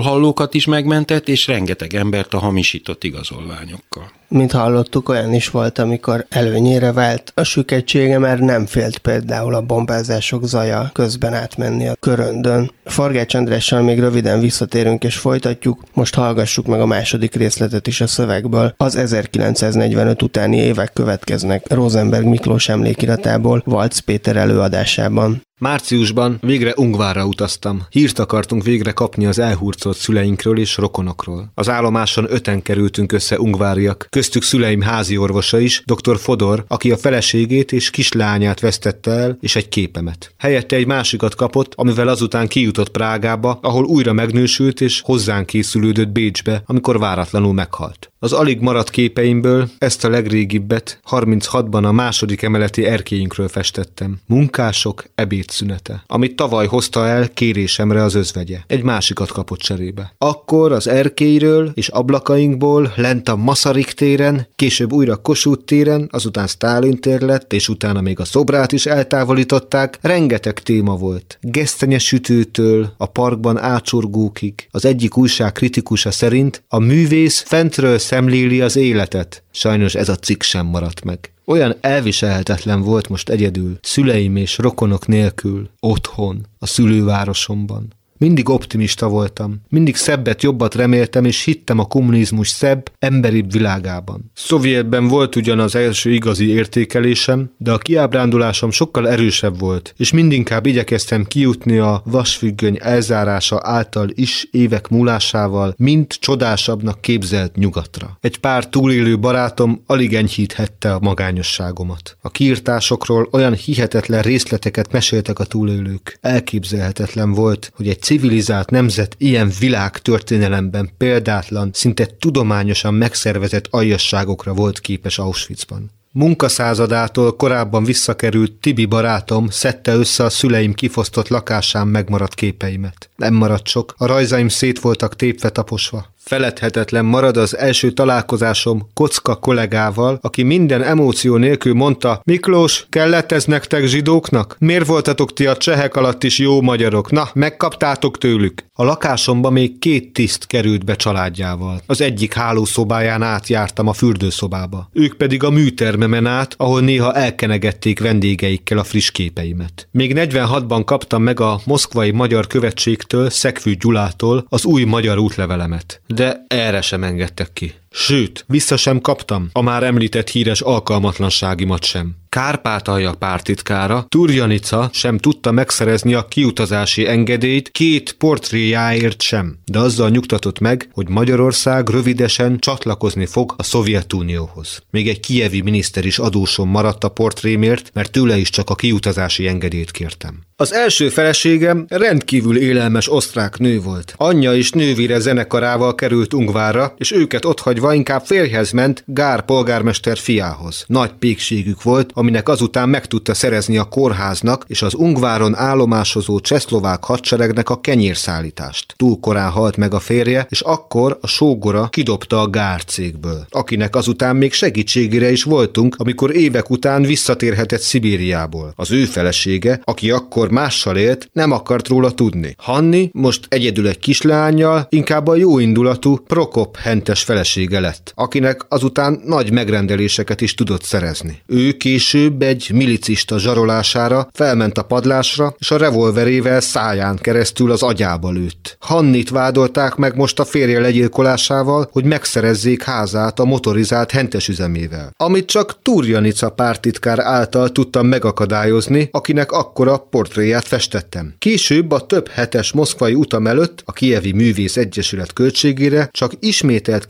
[0.00, 6.26] hallókat is megmentett, és rengeteg embert a hamisított igazolványokkal mint hallottuk, olyan is volt, amikor
[6.28, 12.72] előnyére vált a süketsége, mert nem félt például a bombázások zaja közben átmenni a köröndön.
[12.84, 18.06] Forgács Andrással még röviden visszatérünk és folytatjuk, most hallgassuk meg a második részletet is a
[18.06, 18.74] szövegből.
[18.76, 25.42] Az 1945 utáni évek következnek Rosenberg Miklós emlékiratából Valc Péter előadásában.
[25.64, 27.82] Márciusban végre Ungvárra utaztam.
[27.90, 31.50] Hírt akartunk végre kapni az elhurcolt szüleinkről és rokonokról.
[31.54, 36.18] Az állomáson öten kerültünk össze ungváriak, köztük szüleim házi orvosa is, dr.
[36.18, 40.34] Fodor, aki a feleségét és kislányát vesztette el, és egy képemet.
[40.38, 46.62] Helyette egy másikat kapott, amivel azután kijutott Prágába, ahol újra megnősült és hozzánk készülődött Bécsbe,
[46.66, 48.12] amikor váratlanul meghalt.
[48.18, 54.20] Az alig maradt képeimből ezt a legrégibbet 36-ban a második emeleti erkélyünkről festettem.
[54.26, 55.04] Munkások
[55.54, 58.58] ebédszünete, amit tavaly hozta el kérésemre az özvegye.
[58.66, 60.14] Egy másikat kapott cserébe.
[60.18, 67.00] Akkor az erkélyről és ablakainkból lent a Masarik téren, később újra Kossuth téren, azután Stálin
[67.00, 69.98] tér lett, és utána még a szobrát is eltávolították.
[70.00, 71.38] Rengeteg téma volt.
[71.40, 74.68] Gesztenye sütőtől a parkban ácsorgókig.
[74.70, 79.42] Az egyik újság kritikusa szerint a művész fentről szemléli az életet.
[79.50, 81.33] Sajnos ez a cikk sem maradt meg.
[81.46, 87.93] Olyan elviselhetetlen volt most egyedül, szüleim és rokonok nélkül, otthon, a szülővárosomban.
[88.18, 89.60] Mindig optimista voltam.
[89.68, 94.30] Mindig szebbet, jobbat reméltem, és hittem a kommunizmus szebb, emberibb világában.
[94.34, 100.66] Szovjetben volt ugyan az első igazi értékelésem, de a kiábrándulásom sokkal erősebb volt, és mindinkább
[100.66, 108.18] igyekeztem kijutni a vasfüggöny elzárása által is évek múlásával, mint csodásabbnak képzelt nyugatra.
[108.20, 112.16] Egy pár túlélő barátom alig enyhíthette a magányosságomat.
[112.20, 116.18] A kiirtásokról olyan hihetetlen részleteket meséltek a túlélők.
[116.20, 124.80] Elképzelhetetlen volt, hogy egy civilizált nemzet ilyen világ történelemben példátlan, szinte tudományosan megszervezett aljasságokra volt
[124.80, 125.90] képes Auschwitzban.
[126.12, 133.10] Munkaszázadától korábban visszakerült Tibi barátom szedte össze a szüleim kifosztott lakásán megmaradt képeimet.
[133.16, 136.13] Nem maradt sok, a rajzaim szét voltak tépve taposva.
[136.24, 143.44] Feledhetetlen marad az első találkozásom kocka kollégával, aki minden emóció nélkül mondta, Miklós, kellett ez
[143.44, 144.56] nektek zsidóknak?
[144.58, 147.10] Miért voltatok ti a csehek alatt is jó magyarok?
[147.10, 148.64] Na, megkaptátok tőlük.
[148.72, 151.80] A lakásomba még két tiszt került be családjával.
[151.86, 154.88] Az egyik hálószobáján átjártam a fürdőszobába.
[154.92, 159.88] Ők pedig a műtermemen át, ahol néha elkenegették vendégeikkel a friss képeimet.
[159.90, 166.44] Még 46-ban kaptam meg a moszkvai magyar követségtől, Szekfű Gyulától az új magyar útlevelemet de
[166.48, 167.72] erre sem engedtek ki.
[167.96, 172.14] Sőt, vissza sem kaptam a már említett híres alkalmatlanságimat sem.
[172.28, 180.58] Kárpátalja pártitkára, Turjanica sem tudta megszerezni a kiutazási engedélyt két portréjáért sem, de azzal nyugtatott
[180.58, 184.82] meg, hogy Magyarország rövidesen csatlakozni fog a Szovjetunióhoz.
[184.90, 189.46] Még egy kievi miniszter is adóson maradt a portrémért, mert tőle is csak a kiutazási
[189.46, 190.42] engedélyt kértem.
[190.56, 194.14] Az első feleségem rendkívül élelmes osztrák nő volt.
[194.16, 200.84] Anyja és nővére zenekarával került Ungvárra, és őket otthagyva inkább férjhez ment Gár polgármester fiához.
[200.86, 207.04] Nagy pékségük volt, aminek azután meg tudta szerezni a kórháznak és az Ungváron állomásozó csehszlovák
[207.04, 208.94] hadseregnek a kenyérszállítást.
[208.96, 213.96] Túl korán halt meg a férje, és akkor a sógora kidobta a Gár cégből, akinek
[213.96, 218.72] azután még segítségére is voltunk, amikor évek után visszatérhetett Szibériából.
[218.76, 222.54] Az ő felesége, aki akkor mással élt, nem akart róla tudni.
[222.58, 229.52] Hanni most egyedül egy kislányjal, inkább a jóindulatú Prokop hentes felesége lett, akinek azután nagy
[229.52, 231.42] megrendeléseket is tudott szerezni.
[231.46, 238.30] Ő később egy milicista zsarolására felment a padlásra, és a revolverével száján keresztül az agyába
[238.30, 238.76] lőtt.
[238.80, 245.12] Hannit vádolták meg most a férje legyilkolásával, hogy megszerezzék házát a motorizált hentes üzemével.
[245.16, 251.34] Amit csak Turjanica pártitkár által tudtam megakadályozni, akinek akkora portréját festettem.
[251.38, 257.04] Később a több hetes moszkvai utam előtt a Kievi Művész Egyesület költségére csak ismételt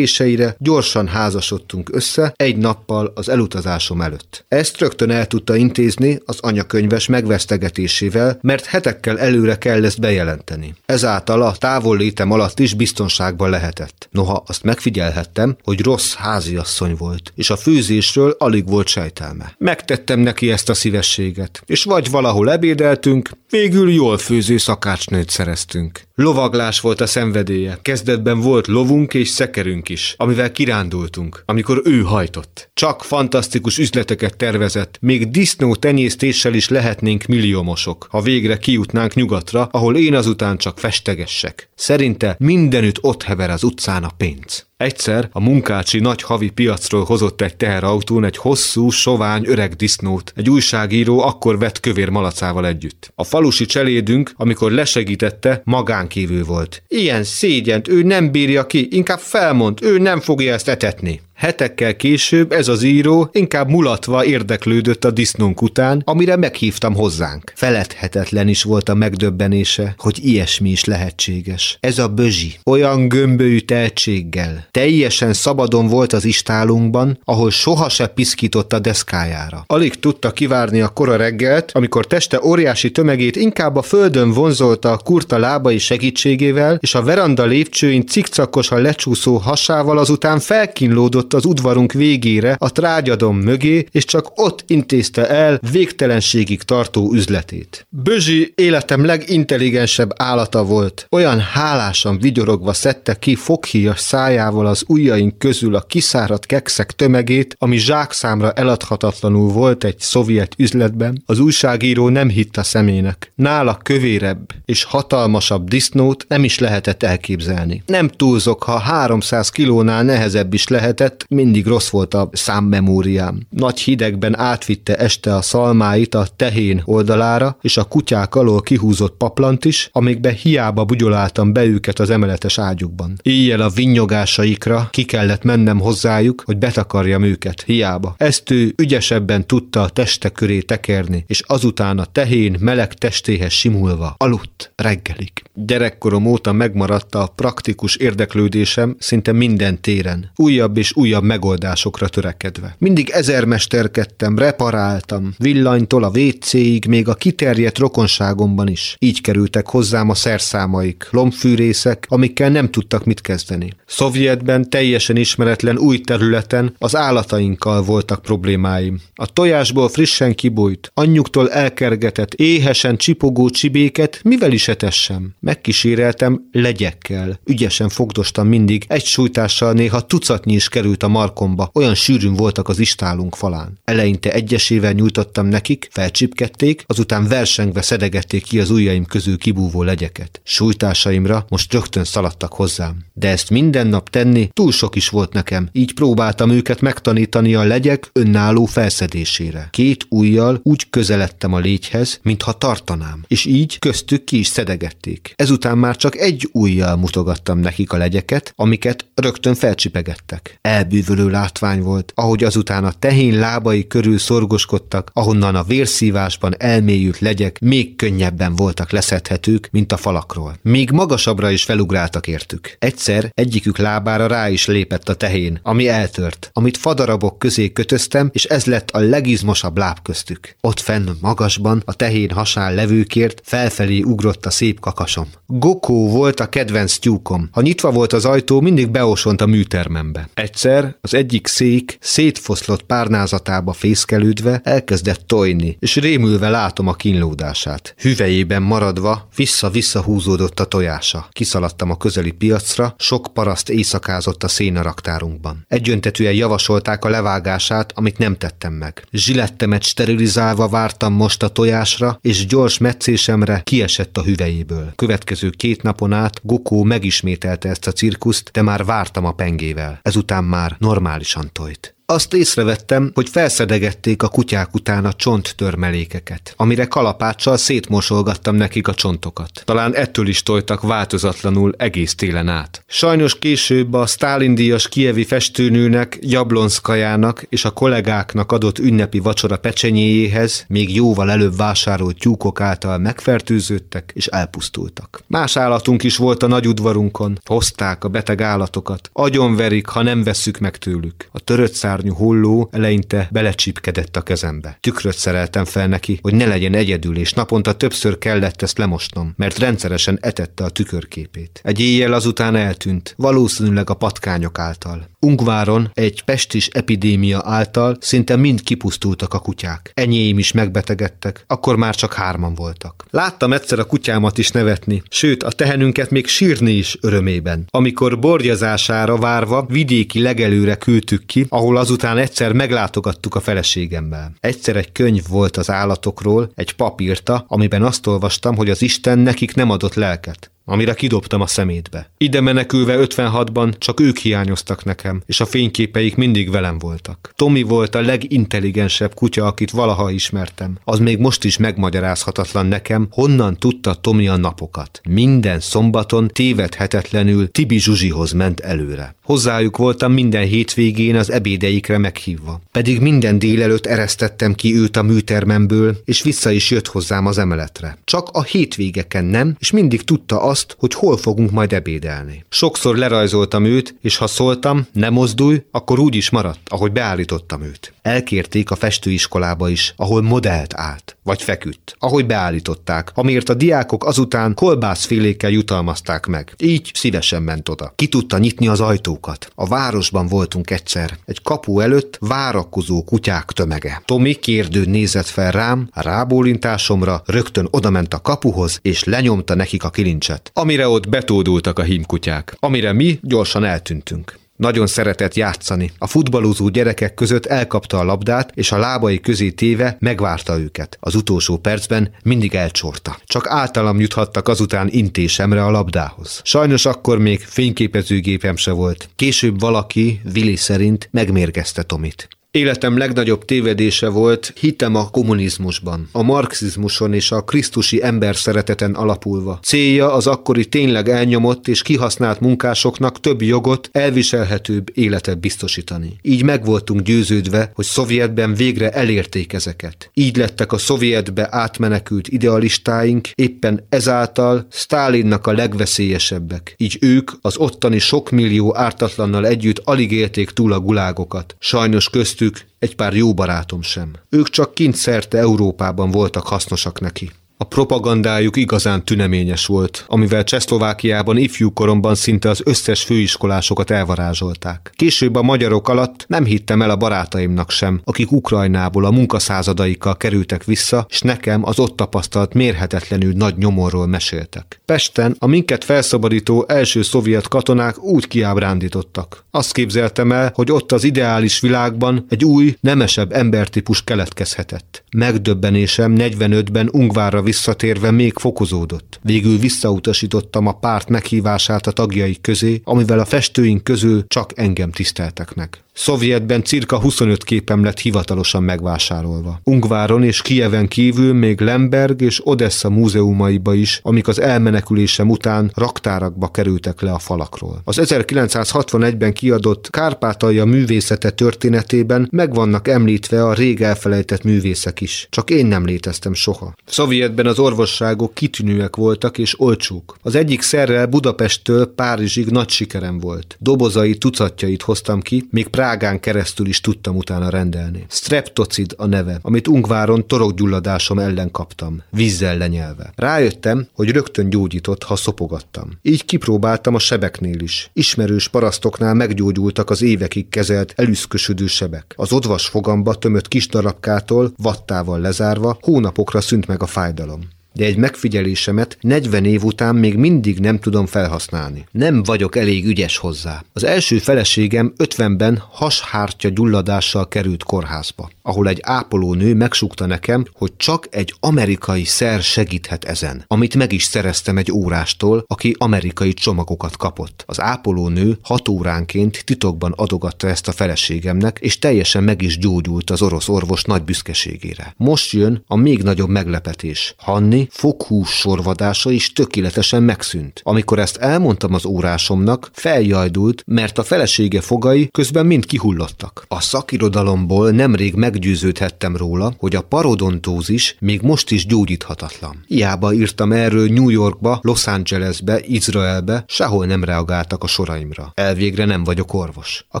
[0.30, 4.44] kéréseire gyorsan házasodtunk össze egy nappal az elutazásom előtt.
[4.48, 10.74] Ezt rögtön el tudta intézni az anyakönyves megvesztegetésével, mert hetekkel előre kell ezt bejelenteni.
[10.86, 14.08] Ezáltal a távol létem alatt is biztonságban lehetett.
[14.10, 19.54] Noha azt megfigyelhettem, hogy rossz háziasszony volt, és a főzésről alig volt sejtelme.
[19.58, 26.08] Megtettem neki ezt a szívességet, és vagy valahol ebédeltünk, végül jól főző szakácsnőt szereztünk.
[26.22, 27.78] Lovaglás volt a szenvedélye.
[27.82, 32.70] Kezdetben volt lovunk és szekerünk is, amivel kirándultunk, amikor ő hajtott.
[32.74, 39.96] Csak fantasztikus üzleteket tervezett, még disznó tenyésztéssel is lehetnénk milliómosok, ha végre kijutnánk nyugatra, ahol
[39.96, 41.68] én azután csak festegessek.
[41.74, 44.69] Szerinte mindenütt ott hever az utcán a pénz.
[44.80, 50.32] Egyszer a munkácsi nagy havi piacról hozott egy teherautón egy hosszú, sovány öreg disznót.
[50.36, 53.12] Egy újságíró akkor vett kövér malacával együtt.
[53.14, 56.82] A falusi cselédünk, amikor lesegítette, magánkívül volt.
[56.88, 61.20] Ilyen szégyent ő nem bírja ki, inkább felmond, ő nem fogja ezt etetni.
[61.40, 67.52] Hetekkel később ez az író inkább mulatva érdeklődött a disznónk után, amire meghívtam hozzánk.
[67.54, 71.78] Feledhetetlen is volt a megdöbbenése, hogy ilyesmi is lehetséges.
[71.80, 78.72] Ez a bözsi, olyan gömbölyű tehetséggel, teljesen szabadon volt az istálunkban, ahol soha se piszkított
[78.72, 79.64] a deszkájára.
[79.66, 84.96] Alig tudta kivárni a kora reggelt, amikor teste óriási tömegét inkább a földön vonzolta a
[84.98, 92.56] kurta lábai segítségével, és a veranda lépcsőin cikcakosan lecsúszó hasával azután felkínlódott az udvarunk végére,
[92.58, 97.86] a trágyadom mögé, és csak ott intézte el végtelenségig tartó üzletét.
[97.88, 101.06] Bözsi életem legintelligensebb állata volt.
[101.10, 107.78] Olyan hálásan vigyorogva szedte ki foghíjas szájával az ujjaink közül a kiszáradt kekszek tömegét, ami
[107.78, 111.22] zsákszámra eladhatatlanul volt egy szovjet üzletben.
[111.26, 113.32] Az újságíró nem hitt a szemének.
[113.34, 117.82] Nála kövérebb és hatalmasabb disznót nem is lehetett elképzelni.
[117.86, 123.46] Nem túlzok, ha 300 kilónál nehezebb is lehetett, mellett mindig rossz volt a számmemóriám.
[123.50, 129.64] Nagy hidegben átvitte este a szalmáit a tehén oldalára, és a kutyák alól kihúzott paplant
[129.64, 133.18] is, amikbe hiába bugyoláltam be őket az emeletes ágyukban.
[133.22, 138.14] Éjjel a vinyogásaikra ki kellett mennem hozzájuk, hogy betakarjam őket, hiába.
[138.16, 144.14] Ezt ő ügyesebben tudta a teste köré tekerni, és azután a tehén meleg testéhez simulva
[144.16, 145.32] aludt reggelig.
[145.66, 152.74] Gyerekkorom óta megmaradt a praktikus érdeklődésem szinte minden téren, újabb és újabb megoldásokra törekedve.
[152.78, 158.96] Mindig ezermesterkedtem, reparáltam, villanytól a WC-ig, még a kiterjedt rokonságomban is.
[158.98, 163.72] Így kerültek hozzám a szerszámaik, lombfűrészek, amikkel nem tudtak mit kezdeni.
[163.86, 169.00] Szovjetben teljesen ismeretlen új területen az állatainkkal voltak problémáim.
[169.14, 175.34] A tojásból frissen kibújt, anyjuktól elkergetett, éhesen csipogó csibéket mivel is etessem?
[175.50, 177.40] Megkíséreltem legyekkel.
[177.44, 182.78] Ügyesen fogdostam mindig, egy sújtással néha tucatnyi is került a markomba, olyan sűrűn voltak az
[182.78, 183.78] istálunk falán.
[183.84, 190.40] Eleinte egyesével nyújtottam nekik, felcsipkedték, azután versengve szedegették ki az ujjaim közül kibúvó legyeket.
[190.44, 192.96] Sújtásaimra most rögtön szaladtak hozzám.
[193.12, 197.64] De ezt minden nap tenni túl sok is volt nekem, így próbáltam őket megtanítani a
[197.64, 199.68] legyek önálló felszedésére.
[199.70, 205.34] Két ujjal úgy közeledtem a légyhez, mintha tartanám, és így köztük ki is szedegették.
[205.40, 210.58] Ezután már csak egy ujjal mutogattam nekik a legyeket, amiket rögtön felcsipegettek.
[210.60, 217.58] Elbűvölő látvány volt, ahogy azután a tehén lábai körül szorgoskodtak, ahonnan a vérszívásban elmélyült legyek
[217.60, 220.56] még könnyebben voltak leszedhetők, mint a falakról.
[220.62, 222.76] Még magasabbra is felugráltak értük.
[222.78, 228.44] Egyszer egyikük lábára rá is lépett a tehén, ami eltört, amit fadarabok közé kötöztem, és
[228.44, 230.56] ez lett a legizmosabb láb köztük.
[230.60, 235.19] Ott fenn magasban, a tehén hasán levőkért felfelé ugrott a szép kakasom.
[235.46, 237.48] Gokó volt a kedvenc tyúkom.
[237.52, 240.28] Ha nyitva volt az ajtó, mindig beosont a műtermembe.
[240.34, 247.94] Egyszer az egyik szék szétfoszlott párnázatába fészkelődve elkezdett tojni, és rémülve látom a kínlódását.
[247.98, 251.28] Hüvejében maradva vissza-vissza húzódott a tojása.
[251.32, 255.64] Kiszaladtam a közeli piacra, sok paraszt éjszakázott a szénaraktárunkban.
[255.68, 259.04] Egyöntetűen javasolták a levágását, amit nem tettem meg.
[259.12, 264.92] Zsilettemet sterilizálva vártam most a tojásra, és gyors meccésemre kiesett a hüvejéből.
[265.10, 269.98] Következő két napon át Gokó megismételte ezt a cirkuszt, de már vártam a pengével.
[270.02, 271.99] Ezután már normálisan tojt.
[272.10, 279.62] Azt észrevettem, hogy felszedegették a kutyák után a csonttörmelékeket, amire kalapáccsal szétmosolgattam nekik a csontokat.
[279.64, 282.84] Talán ettől is tojtak változatlanul egész télen át.
[282.86, 290.64] Sajnos később a Stalin díjas kievi festőnőnek, Jablonszkajának és a kollégáknak adott ünnepi vacsora pecsenyéjéhez
[290.68, 295.22] még jóval előbb vásárolt tyúkok által megfertőződtek és elpusztultak.
[295.26, 300.58] Más állatunk is volt a nagy udvarunkon, hozták a beteg állatokat, agyonverik, ha nem vesszük
[300.58, 301.28] meg tőlük.
[301.32, 304.78] A törött szárnyú holló eleinte belecsípkedett a kezembe.
[304.80, 309.58] Tükröt szereltem fel neki, hogy ne legyen egyedül, és naponta többször kellett ezt lemosnom, mert
[309.58, 311.60] rendszeresen etette a tükörképét.
[311.64, 315.08] Egy éjjel azután eltűnt, valószínűleg a patkányok által.
[315.20, 319.90] Ungváron egy pestis epidémia által szinte mind kipusztultak a kutyák.
[319.94, 323.04] Enyéim is megbetegedtek, akkor már csak hárman voltak.
[323.10, 327.66] Láttam egyszer a kutyámat is nevetni, sőt a tehenünket még sírni is örömében.
[327.70, 334.32] Amikor borgyazására várva vidéki legelőre küldtük ki, ahol azután egyszer meglátogattuk a feleségemmel.
[334.40, 339.54] Egyszer egy könyv volt az állatokról, egy papírta, amiben azt olvastam, hogy az Isten nekik
[339.54, 342.10] nem adott lelket amire kidobtam a szemétbe.
[342.18, 347.32] Ide menekülve 56-ban csak ők hiányoztak nekem, és a fényképeik mindig velem voltak.
[347.36, 350.78] Tomi volt a legintelligensebb kutya, akit valaha ismertem.
[350.84, 355.00] Az még most is megmagyarázhatatlan nekem, honnan tudta Tomi a napokat.
[355.08, 359.14] Minden szombaton tévedhetetlenül Tibi Zsuzsihoz ment előre.
[359.24, 362.60] Hozzájuk voltam minden hétvégén az ebédeikre meghívva.
[362.72, 367.98] Pedig minden délelőtt eresztettem ki őt a műtermemből, és vissza is jött hozzám az emeletre.
[368.04, 372.44] Csak a hétvégeken nem, és mindig tudta azt, hogy hol fogunk majd ebédelni.
[372.48, 377.92] Sokszor lerajzoltam őt, és ha szóltam, ne mozdulj, akkor úgy is maradt, ahogy beállítottam őt.
[378.02, 384.54] Elkérték a festőiskolába is, ahol modellt állt, vagy feküdt, ahogy beállították, amiért a diákok azután
[384.54, 386.54] kolbászfélékkel jutalmazták meg.
[386.58, 387.92] Így szívesen ment oda.
[387.96, 389.52] Ki tudta nyitni az ajtókat.
[389.54, 391.18] A városban voltunk egyszer.
[391.24, 394.02] Egy kapu előtt várakozó kutyák tömege.
[394.04, 399.90] Tomi kérdő nézett fel rám, a rábólintásomra rögtön odament a kapuhoz, és lenyomta nekik a
[399.90, 404.38] kilincset, amire ott betódultak a hímkutyák, amire mi gyorsan eltűntünk.
[404.60, 405.90] Nagyon szeretett játszani.
[405.98, 410.96] A futballozó gyerekek között elkapta a labdát, és a lábai közé téve megvárta őket.
[411.00, 413.18] Az utolsó percben mindig elcsorta.
[413.24, 416.40] Csak általam juthattak azután intésemre a labdához.
[416.44, 419.08] Sajnos akkor még fényképezőgépem se volt.
[419.16, 422.28] Később valaki, Vili szerint, megmérgezte Tomit.
[422.52, 429.58] Életem legnagyobb tévedése volt, hittem a kommunizmusban, a marxizmuson és a krisztusi ember szereteten alapulva.
[429.62, 436.16] Célja az akkori tényleg elnyomott és kihasznált munkásoknak több jogot, elviselhetőbb életet biztosítani.
[436.22, 440.10] Így meg voltunk győződve, hogy Szovjetben végre elérték ezeket.
[440.14, 446.74] Így lettek a szovjetbe átmenekült idealistáink, éppen ezáltal Stálinnak a legveszélyesebbek.
[446.76, 451.56] Így ők az ottani sok millió ártatlannal együtt alig élték túl a gulágokat.
[451.58, 454.12] Sajnos közt köztük egy pár jó barátom sem.
[454.28, 457.30] Ők csak kint szerte Európában voltak hasznosak neki.
[457.62, 464.90] A propagandájuk igazán tüneményes volt, amivel Csehszlovákiában ifjú koromban szinte az összes főiskolásokat elvarázsolták.
[464.94, 470.64] Később a magyarok alatt nem hittem el a barátaimnak sem, akik Ukrajnából a munkaszázadaikkal kerültek
[470.64, 474.80] vissza, és nekem az ott tapasztalt mérhetetlenül nagy nyomorról meséltek.
[474.84, 479.44] Pesten a minket felszabadító első szovjet katonák úgy kiábrándítottak.
[479.50, 485.04] Azt képzeltem el, hogy ott az ideális világban egy új, nemesebb embertípus keletkezhetett.
[485.16, 489.20] Megdöbbenésem 45-ben Ungvárra visszatérve még fokozódott.
[489.22, 495.54] Végül visszautasítottam a párt meghívását a tagjaik közé, amivel a festőink közül csak engem tiszteltek
[495.54, 495.82] meg.
[495.92, 499.60] Szovjetben cirka 25 képem lett hivatalosan megvásárolva.
[499.64, 506.48] Ungváron és Kijeven kívül még Lemberg és Odessa múzeumaiba is, amik az elmenekülésem után raktárakba
[506.48, 507.80] kerültek le a falakról.
[507.84, 515.26] Az 1961-ben kiadott Kárpátalja művészete történetében meg vannak említve a rég elfelejtett művészek is.
[515.30, 516.74] Csak én nem léteztem soha.
[516.86, 520.16] Szovjetben az orvosságok kitűnőek voltak és olcsók.
[520.22, 523.56] Az egyik szerrel Budapesttől Párizsig nagy sikerem volt.
[523.58, 528.06] Dobozai tucatjait hoztam ki, még Prá Prágán keresztül is tudtam utána rendelni.
[528.08, 533.12] Streptocid a neve, amit Ungváron torokgyulladásom ellen kaptam, vízzel lenyelve.
[533.16, 535.90] Rájöttem, hogy rögtön gyógyított, ha szopogattam.
[536.02, 537.90] Így kipróbáltam a sebeknél is.
[537.92, 542.14] Ismerős parasztoknál meggyógyultak az évekig kezelt elüszkösödő sebek.
[542.16, 547.59] Az odvas fogamba tömött kis darabkától, vattával lezárva, hónapokra szűnt meg a fájdalom salon.
[547.72, 551.86] De egy megfigyelésemet 40 év után még mindig nem tudom felhasználni.
[551.90, 553.64] Nem vagyok elég ügyes hozzá.
[553.72, 561.06] Az első feleségem 50-ben hashártya gyulladással került kórházba, ahol egy ápolónő megsukta nekem, hogy csak
[561.10, 567.44] egy amerikai szer segíthet ezen, amit meg is szereztem egy órástól, aki amerikai csomagokat kapott.
[567.46, 573.22] Az ápolónő hat óránként titokban adogatta ezt a feleségemnek, és teljesen meg is gyógyult az
[573.22, 574.94] orosz orvos nagy büszkeségére.
[574.96, 577.14] Most jön a még nagyobb meglepetés.
[577.18, 580.60] Hanni fokhús sorvadása is tökéletesen megszűnt.
[580.64, 586.44] Amikor ezt elmondtam az órásomnak, feljajdult, mert a felesége fogai közben mind kihullottak.
[586.48, 592.64] A szakirodalomból nemrég meggyőződhettem róla, hogy a parodontózis még most is gyógyíthatatlan.
[592.66, 598.32] Hiába írtam erről New Yorkba, Los Angelesbe, Izraelbe, sehol nem reagáltak a soraimra.
[598.34, 599.84] Elvégre nem vagyok orvos.
[599.88, 600.00] A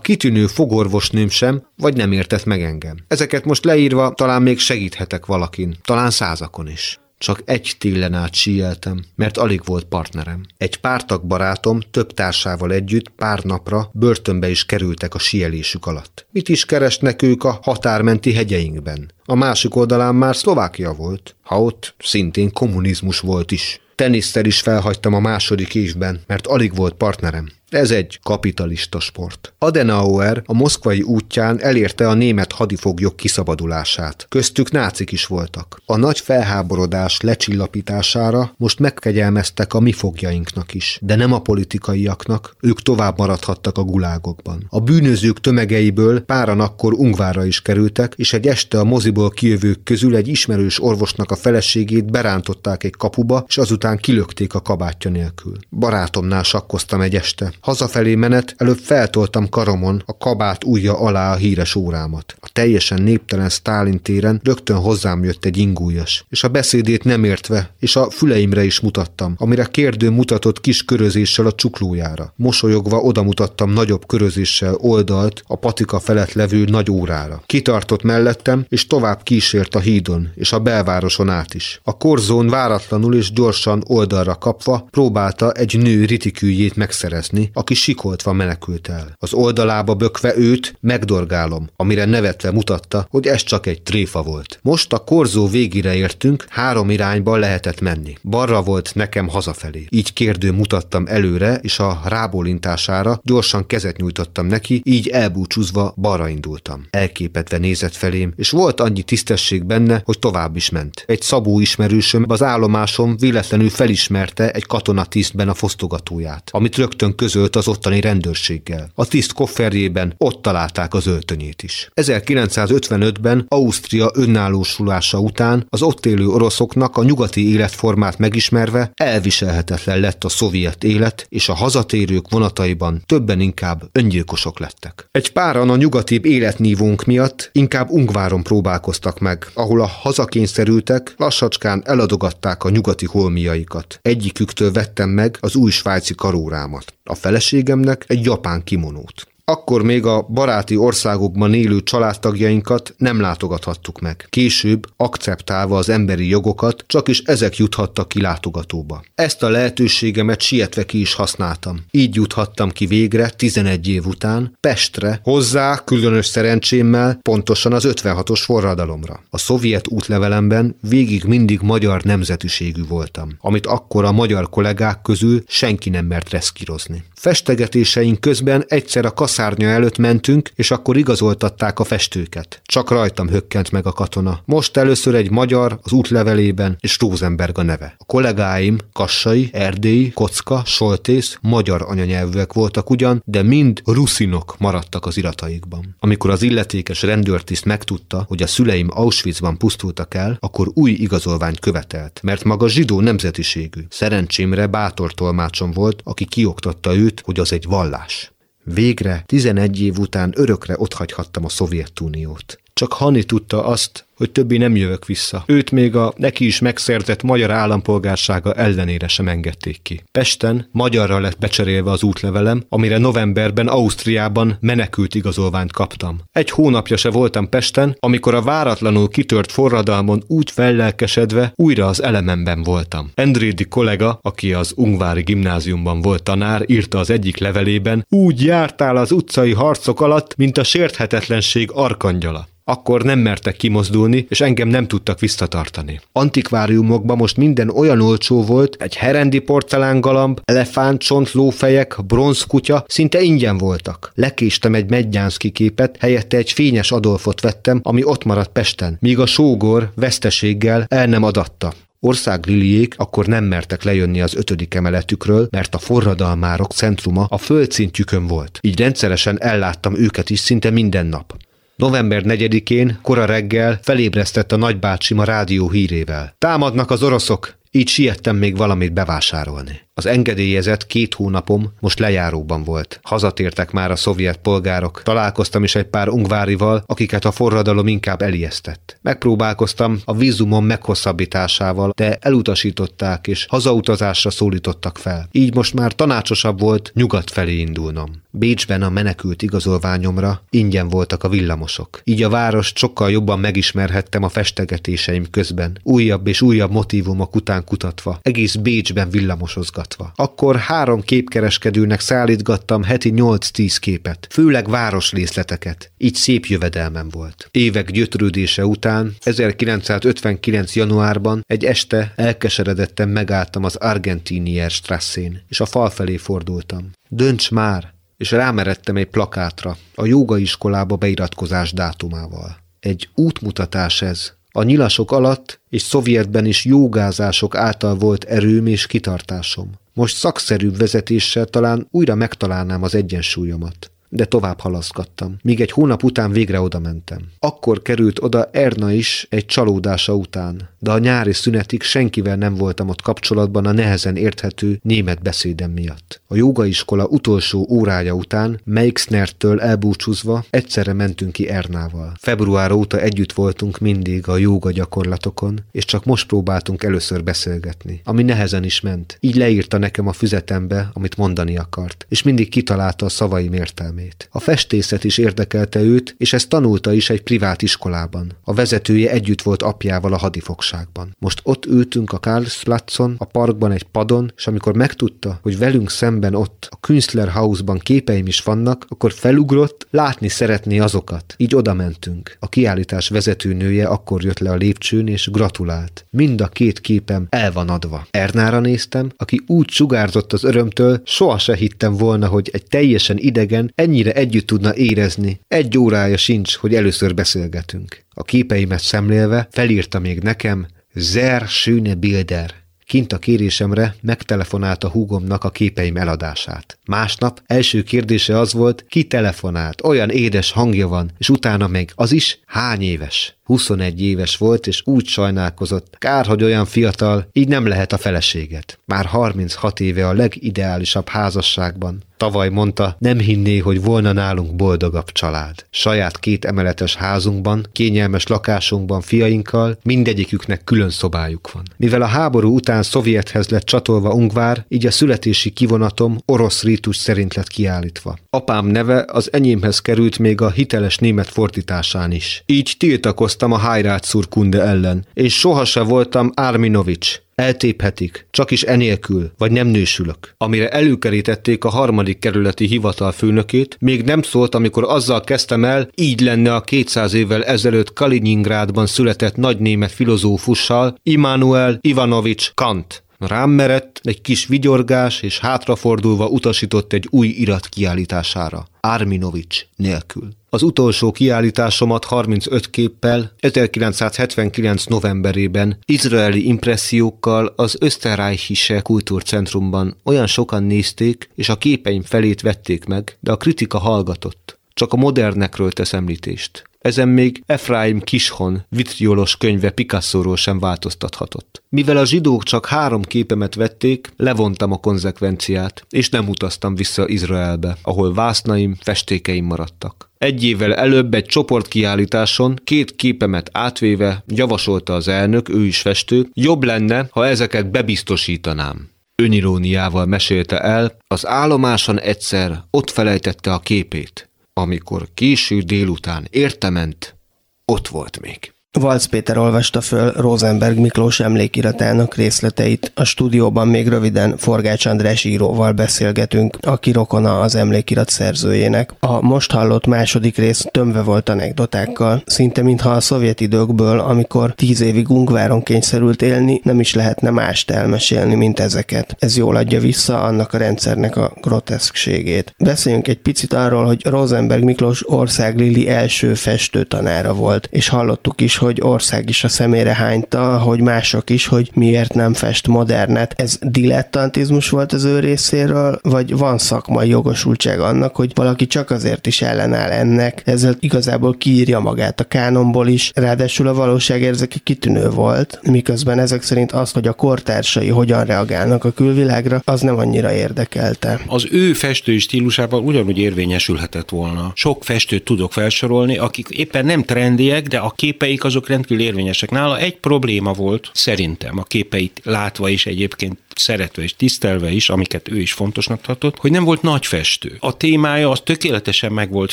[0.00, 2.96] kitűnő fogorvosnőm sem, vagy nem értett meg engem.
[3.08, 7.00] Ezeket most leírva talán még segíthetek valakin, talán százakon is.
[7.20, 10.46] Csak egy télen át síeltem, mert alig volt partnerem.
[10.56, 16.26] Egy pártak barátom több társával együtt pár napra börtönbe is kerültek a sielésük alatt.
[16.30, 19.10] Mit is keresnek ők a határmenti hegyeinkben?
[19.24, 23.80] A másik oldalán már Szlovákia volt, ha ott szintén kommunizmus volt is.
[23.94, 27.48] Tenisztel is felhagytam a második évben, mert alig volt partnerem.
[27.70, 29.52] Ez egy kapitalista sport.
[29.58, 34.26] Adenauer a moszkvai útján elérte a német hadifoglyok kiszabadulását.
[34.28, 35.82] Köztük nácik is voltak.
[35.86, 42.82] A nagy felháborodás lecsillapítására most megkegyelmeztek a mi fogjainknak is, de nem a politikaiaknak, ők
[42.82, 44.66] tovább maradhattak a gulágokban.
[44.68, 50.16] A bűnözők tömegeiből páran akkor Ungvára is kerültek, és egy este a moziból kijövők közül
[50.16, 55.56] egy ismerős orvosnak a feleségét berántották egy kapuba, és azután kilökték a kabátja nélkül.
[55.70, 57.52] Barátomnál sakkoztam egy este.
[57.60, 62.34] Hazafelé menet előbb feltoltam karomon a kabát ujja alá a híres órámat.
[62.40, 67.70] A teljesen néptelen Stálin téren rögtön hozzám jött egy ingújas, és a beszédét nem értve,
[67.78, 72.32] és a füleimre is mutattam, amire kérdő mutatott kis körözéssel a csuklójára.
[72.36, 77.42] Mosolyogva oda mutattam nagyobb körözéssel oldalt a patika felett levő nagy órára.
[77.46, 81.80] Kitartott mellettem, és tovább kísért a hídon, és a belvároson át is.
[81.84, 88.88] A korzón váratlanul és gyorsan oldalra kapva próbálta egy nő ritikűjét megszerezni, aki sikoltva menekült
[88.88, 89.14] el.
[89.18, 94.58] Az oldalába bökve őt megdorgálom, amire nevetve mutatta, hogy ez csak egy tréfa volt.
[94.62, 98.14] Most a korzó végére értünk, három irányba lehetett menni.
[98.22, 99.86] Balra volt nekem hazafelé.
[99.90, 106.86] Így kérdő mutattam előre, és a rábólintására gyorsan kezet nyújtottam neki, így elbúcsúzva balra indultam.
[106.90, 111.04] Elképetve nézett felém, és volt annyi tisztesség benne, hogy tovább is ment.
[111.06, 117.68] Egy szabó ismerősöm az állomásom véletlenül felismerte egy katonatisztben a fosztogatóját, amit rögtön közölt az
[117.68, 118.90] ottani rendőrséggel.
[118.94, 121.90] A tiszt kofferjében ott találták az öltönyét is.
[121.94, 130.28] 1955-ben Ausztria önállósulása után az ott élő oroszoknak a nyugati életformát megismerve elviselhetetlen lett a
[130.28, 135.08] szovjet élet, és a hazatérők vonataiban többen inkább öngyilkosok lettek.
[135.10, 142.64] Egy páran a nyugati életnívónk miatt inkább Ungváron próbálkoztak meg, ahol a hazakényszerültek lassacskán eladogatták
[142.64, 143.98] a nyugati holmiaikat.
[144.02, 146.94] Egyiküktől vettem meg az új svájci karórámat.
[147.04, 149.29] A feleségemnek egy japán kimonót.
[149.50, 154.26] Akkor még a baráti országokban élő családtagjainkat nem látogathattuk meg.
[154.28, 159.02] Később, akceptálva az emberi jogokat, csak is ezek juthattak ki látogatóba.
[159.14, 161.84] Ezt a lehetőségemet sietve ki is használtam.
[161.90, 169.20] Így juthattam ki végre 11 év után Pestre, hozzá különös szerencsémmel pontosan az 56-os forradalomra.
[169.30, 175.90] A szovjet útlevelemben végig mindig magyar nemzetiségű voltam, amit akkor a magyar kollégák közül senki
[175.90, 177.04] nem mert reszkírozni.
[177.14, 179.10] Festegetéseink közben egyszer a
[179.40, 182.60] kaszárnya előtt mentünk, és akkor igazoltatták a festőket.
[182.64, 184.40] Csak rajtam hökkent meg a katona.
[184.44, 187.94] Most először egy magyar az útlevelében, és Rosenberg a neve.
[187.98, 195.16] A kollégáim Kassai, Erdélyi, Kocka, Soltész magyar anyanyelvűek voltak ugyan, de mind ruszinok maradtak az
[195.16, 195.96] irataikban.
[195.98, 202.20] Amikor az illetékes rendőrtiszt megtudta, hogy a szüleim Auschwitzban pusztultak el, akkor új igazolványt követelt,
[202.22, 203.80] mert maga zsidó nemzetiségű.
[203.88, 208.32] Szerencsémre bátor tolmácsom volt, aki kioktatta őt, hogy az egy vallás.
[208.64, 212.58] Végre, 11 év után örökre otthagyhattam a Szovjetuniót.
[212.72, 215.44] Csak Hani tudta azt, hogy többi nem jövök vissza.
[215.46, 220.02] Őt még a neki is megszerzett magyar állampolgársága ellenére sem engedték ki.
[220.12, 226.18] Pesten magyarra lett becserélve az útlevelem, amire novemberben Ausztriában menekült igazolványt kaptam.
[226.32, 232.62] Egy hónapja se voltam Pesten, amikor a váratlanul kitört forradalmon úgy fellelkesedve újra az elememben
[232.62, 233.10] voltam.
[233.14, 239.12] Endrédi kollega, aki az Ungvári gimnáziumban volt tanár, írta az egyik levelében, úgy jártál az
[239.12, 245.20] utcai harcok alatt, mint a sérthetetlenség arkangyala akkor nem mertek kimozdulni, és engem nem tudtak
[245.20, 246.00] visszatartani.
[246.12, 254.12] Antikváriumokban most minden olyan olcsó volt, egy herendi porcelángalamb, elefántcsont, lófejek, bronzkutya szinte ingyen voltak.
[254.14, 259.26] Lekéstem egy Mednyánszki képet, helyette egy fényes Adolfot vettem, ami ott maradt Pesten, míg a
[259.26, 261.72] sógor veszteséggel el nem adatta.
[262.02, 268.58] Országliliék akkor nem mertek lejönni az ötödik emeletükről, mert a forradalmárok centruma a földszintjükön volt.
[268.62, 271.36] Így rendszeresen elláttam őket is szinte minden nap.
[271.80, 276.34] November 4-én, kora reggel felébresztett a nagybácsim a rádió hírével.
[276.38, 279.80] Támadnak az oroszok, így siettem még valamit bevásárolni.
[279.94, 283.00] Az engedélyezett két hónapom most lejáróban volt.
[283.02, 285.02] Hazatértek már a szovjet polgárok.
[285.02, 288.98] Találkoztam is egy pár ungvárival, akiket a forradalom inkább elijesztett.
[289.02, 295.28] Megpróbálkoztam a vízumom meghosszabbításával, de elutasították és hazautazásra szólítottak fel.
[295.32, 298.22] Így most már tanácsosabb volt nyugat felé indulnom.
[298.30, 302.00] Bécsben a menekült igazolványomra ingyen voltak a villamosok.
[302.04, 305.78] Így a várost sokkal jobban megismerhettem a festegetéseim közben.
[305.82, 308.18] Újabb és újabb motivumok után kutatva.
[308.22, 310.12] Egész Bécsben villamosozgat gyártva.
[310.14, 315.92] Akkor három képkereskedőnek szállítgattam heti 8-10 képet, főleg városrészleteket.
[315.98, 317.48] Így szép jövedelmem volt.
[317.50, 320.76] Évek gyötrődése után, 1959.
[320.76, 326.90] januárban egy este elkeseredetten megálltam az Argentinier strasszén, és a fal felé fordultam.
[327.08, 327.98] Dönts már!
[328.20, 332.56] És rámeredtem egy plakátra, a jogaiskolába beiratkozás dátumával.
[332.80, 339.70] Egy útmutatás ez, a nyilasok alatt és szovjetben is jogázások által volt erőm és kitartásom.
[339.92, 345.36] Most szakszerűbb vezetéssel talán újra megtalálnám az egyensúlyomat de tovább halaszgattam.
[345.42, 347.18] Míg egy hónap után végre oda mentem.
[347.38, 352.88] Akkor került oda Erna is egy csalódása után, de a nyári szünetig senkivel nem voltam
[352.88, 356.20] ott kapcsolatban a nehezen érthető német beszédem miatt.
[356.26, 362.12] A jogaiskola utolsó órája után Meixnertől elbúcsúzva egyszerre mentünk ki Ernával.
[362.18, 368.22] Február óta együtt voltunk mindig a joga gyakorlatokon, és csak most próbáltunk először beszélgetni, ami
[368.22, 369.16] nehezen is ment.
[369.20, 374.28] Így leírta nekem a füzetembe, amit mondani akart, és mindig kitalálta a szavaim értelmét.
[374.30, 378.32] A festészet is érdekelte őt, és ezt tanulta is egy privát iskolában.
[378.44, 380.69] A vezetője együtt volt apjával a hadifogságban.
[380.70, 381.16] Valóságban.
[381.18, 386.34] Most ott ültünk a Karlsplatzon, a parkban egy padon, és amikor megtudta, hogy velünk szemben
[386.34, 391.34] ott a Künstler House-ban képeim is vannak, akkor felugrott, látni szeretné azokat.
[391.36, 392.36] Így oda mentünk.
[392.38, 396.04] A kiállítás vezetőnője akkor jött le a lépcsőn, és gratulált.
[396.10, 398.06] Mind a két képem el van adva.
[398.10, 403.72] Ernára néztem, aki úgy sugárzott az örömtől, soha se hittem volna, hogy egy teljesen idegen
[403.74, 405.40] ennyire együtt tudna érezni.
[405.48, 408.04] Egy órája sincs, hogy először beszélgetünk.
[408.20, 412.54] A képeimet szemlélve felírta még nekem, Zer schöne Bilder.
[412.86, 416.78] Kint a kérésemre megtelefonálta húgomnak a képeim eladását.
[416.86, 422.12] Másnap első kérdése az volt, ki telefonált, olyan édes hangja van, és utána meg az
[422.12, 423.36] is hány éves.
[423.44, 428.78] 21 éves volt, és úgy sajnálkozott, kár, hogy olyan fiatal, így nem lehet a feleséget.
[428.84, 432.02] Már 36 éve a legideálisabb házasságban.
[432.20, 435.66] Tavaly mondta, nem hinné, hogy volna nálunk boldogabb család.
[435.70, 441.62] Saját két emeletes házunkban, kényelmes lakásunkban fiainkkal, mindegyiküknek külön szobájuk van.
[441.76, 447.34] Mivel a háború után Szovjethez lett csatolva Ungvár, így a születési kivonatom orosz rítus szerint
[447.34, 448.18] lett kiállítva.
[448.30, 452.42] Apám neve az enyémhez került még a hiteles német fordításán is.
[452.46, 457.20] Így tiltakoztam a Hájrátszurkunde ellen, és sohasem voltam Árminovics.
[457.40, 460.34] Eltéphetik, csak is enélkül, vagy nem nősülök.
[460.36, 466.20] Amire előkerítették a harmadik kerületi hivatal főnökét, még nem szólt, amikor azzal kezdtem el, így
[466.20, 473.02] lenne a 200 évvel ezelőtt Kaliningrádban született nagy német filozófussal, Immanuel Ivanovics Kant.
[473.26, 478.66] Rám merett, egy kis vigyorgás, és hátrafordulva utasított egy új irat kiállítására.
[478.80, 480.28] Arminovics nélkül.
[480.48, 484.84] Az utolsó kiállításomat 35 képpel 1979.
[484.84, 493.16] novemberében izraeli impressziókkal az Österreichische Kultúrcentrumban olyan sokan nézték, és a képeim felét vették meg,
[493.20, 494.58] de a kritika hallgatott.
[494.74, 496.69] Csak a modernekről tesz említést.
[496.80, 501.62] Ezen még Efraim Kishon vitriolos könyve Picasso-ról sem változtathatott.
[501.68, 507.76] Mivel a zsidók csak három képemet vették, levontam a konzekvenciát, és nem utaztam vissza Izraelbe,
[507.82, 510.10] ahol vásznaim, festékeim maradtak.
[510.18, 516.64] Egy évvel előbb egy csoportkiállításon két képemet átvéve javasolta az elnök, ő is festő, jobb
[516.64, 518.88] lenne, ha ezeket bebiztosítanám.
[519.22, 527.16] Öniróniával mesélte el, az állomáson egyszer ott felejtette a képét amikor késő délután értement,
[527.64, 528.52] ott volt még.
[528.78, 532.92] Valc Péter olvasta föl Rosenberg Miklós emlékiratának részleteit.
[532.94, 538.94] A stúdióban még röviden Forgács András íróval beszélgetünk, aki rokona az emlékirat szerzőjének.
[539.00, 544.80] A most hallott második rész tömve volt anekdotákkal, szinte mintha a szovjet időkből, amikor tíz
[544.80, 549.16] évig Ungváron kényszerült élni, nem is lehetne mást elmesélni, mint ezeket.
[549.18, 552.54] Ez jól adja vissza annak a rendszernek a groteszkségét.
[552.58, 558.58] Beszéljünk egy picit arról, hogy Rosenberg Miklós országlili első festő tanára volt, és hallottuk is,
[558.60, 563.34] hogy ország is a szemére hányta, hogy mások is, hogy miért nem fest modernet.
[563.36, 569.26] Ez dilettantizmus volt az ő részéről, vagy van szakmai jogosultság annak, hogy valaki csak azért
[569.26, 575.60] is ellenáll ennek, ezzel igazából kiírja magát a kánonból is, ráadásul a valóságérzeke kitűnő volt,
[575.62, 581.20] miközben ezek szerint az, hogy a kortársai hogyan reagálnak a külvilágra, az nem annyira érdekelte.
[581.26, 584.52] Az ő festői stílusában ugyanúgy érvényesülhetett volna.
[584.54, 589.50] Sok festőt tudok felsorolni, akik éppen nem trendiek, de a képeik azok rendkívül érvényesek.
[589.50, 595.28] Nála egy probléma volt, szerintem a képeit látva is egyébként szeretve és tisztelve is, amiket
[595.28, 597.56] ő is fontosnak tartott, hogy nem volt nagy festő.
[597.58, 599.52] A témája az tökéletesen meg volt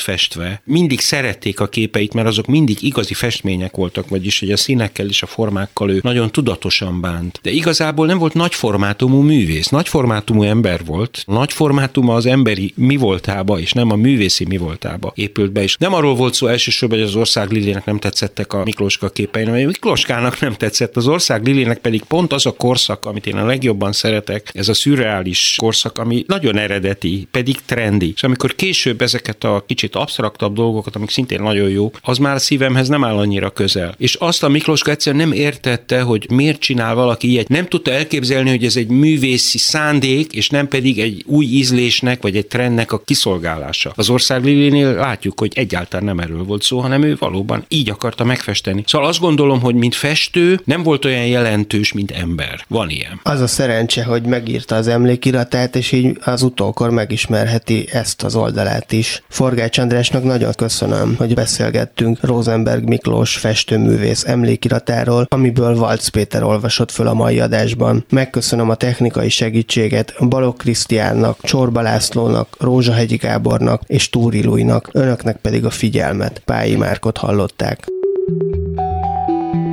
[0.00, 0.62] festve.
[0.64, 5.22] Mindig szerették a képeit, mert azok mindig igazi festmények voltak, vagyis hogy a színekkel és
[5.22, 7.38] a formákkal ő nagyon tudatosan bánt.
[7.42, 11.22] De igazából nem volt nagy formátumú művész, nagy formátumú ember volt.
[11.26, 15.62] Nagy formátuma az emberi mi voltába, és nem a művészi mi voltába épült be.
[15.62, 19.44] És nem arról volt szó elsősorban, hogy az ország lilének nem tetszettek a Miklóska képei,
[19.44, 20.96] hanem Miklóskának nem tetszett.
[20.96, 24.74] Az ország lilének pedig pont az a korszak, amit én a legjobban szeretek, ez a
[24.74, 28.12] szürreális korszak, ami nagyon eredeti, pedig trendi.
[28.14, 32.38] És amikor később ezeket a kicsit absztraktabb dolgokat, amik szintén nagyon jó, az már a
[32.38, 33.94] szívemhez nem áll annyira közel.
[33.98, 37.48] És azt a Miklóska egyszerűen nem értette, hogy miért csinál valaki ilyet.
[37.48, 42.36] Nem tudta elképzelni, hogy ez egy művészi szándék, és nem pedig egy új ízlésnek, vagy
[42.36, 43.92] egy trendnek a kiszolgálása.
[43.96, 48.24] Az ország Lilinél látjuk, hogy egyáltalán nem erről volt szó, hanem ő valóban így akarta
[48.24, 48.77] megfesteni.
[48.86, 52.64] Szóval azt gondolom, hogy mint festő nem volt olyan jelentős, mint ember.
[52.68, 53.20] Van ilyen.
[53.22, 58.92] Az a szerencse, hogy megírta az emlékiratát, és így az utókor megismerheti ezt az oldalát
[58.92, 59.22] is.
[59.28, 67.06] Forgács Andrásnak nagyon köszönöm, hogy beszélgettünk Rosenberg Miklós festőművész emlékiratáról, amiből Valc Péter olvasott föl
[67.06, 68.04] a mai adásban.
[68.10, 75.64] Megköszönöm a technikai segítséget Balog Krisztiánnak, Csorba Lászlónak, Rózsahegyi Gábornak és Túri Lújnak, önöknek pedig
[75.64, 76.42] a figyelmet.
[76.44, 77.86] Pályi Márkot hallották.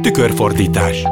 [0.06, 1.04] Tükörfordítás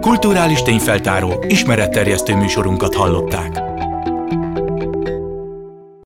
[0.00, 3.60] Kulturális tényfeltáró, ismeretterjesztő műsorunkat hallották.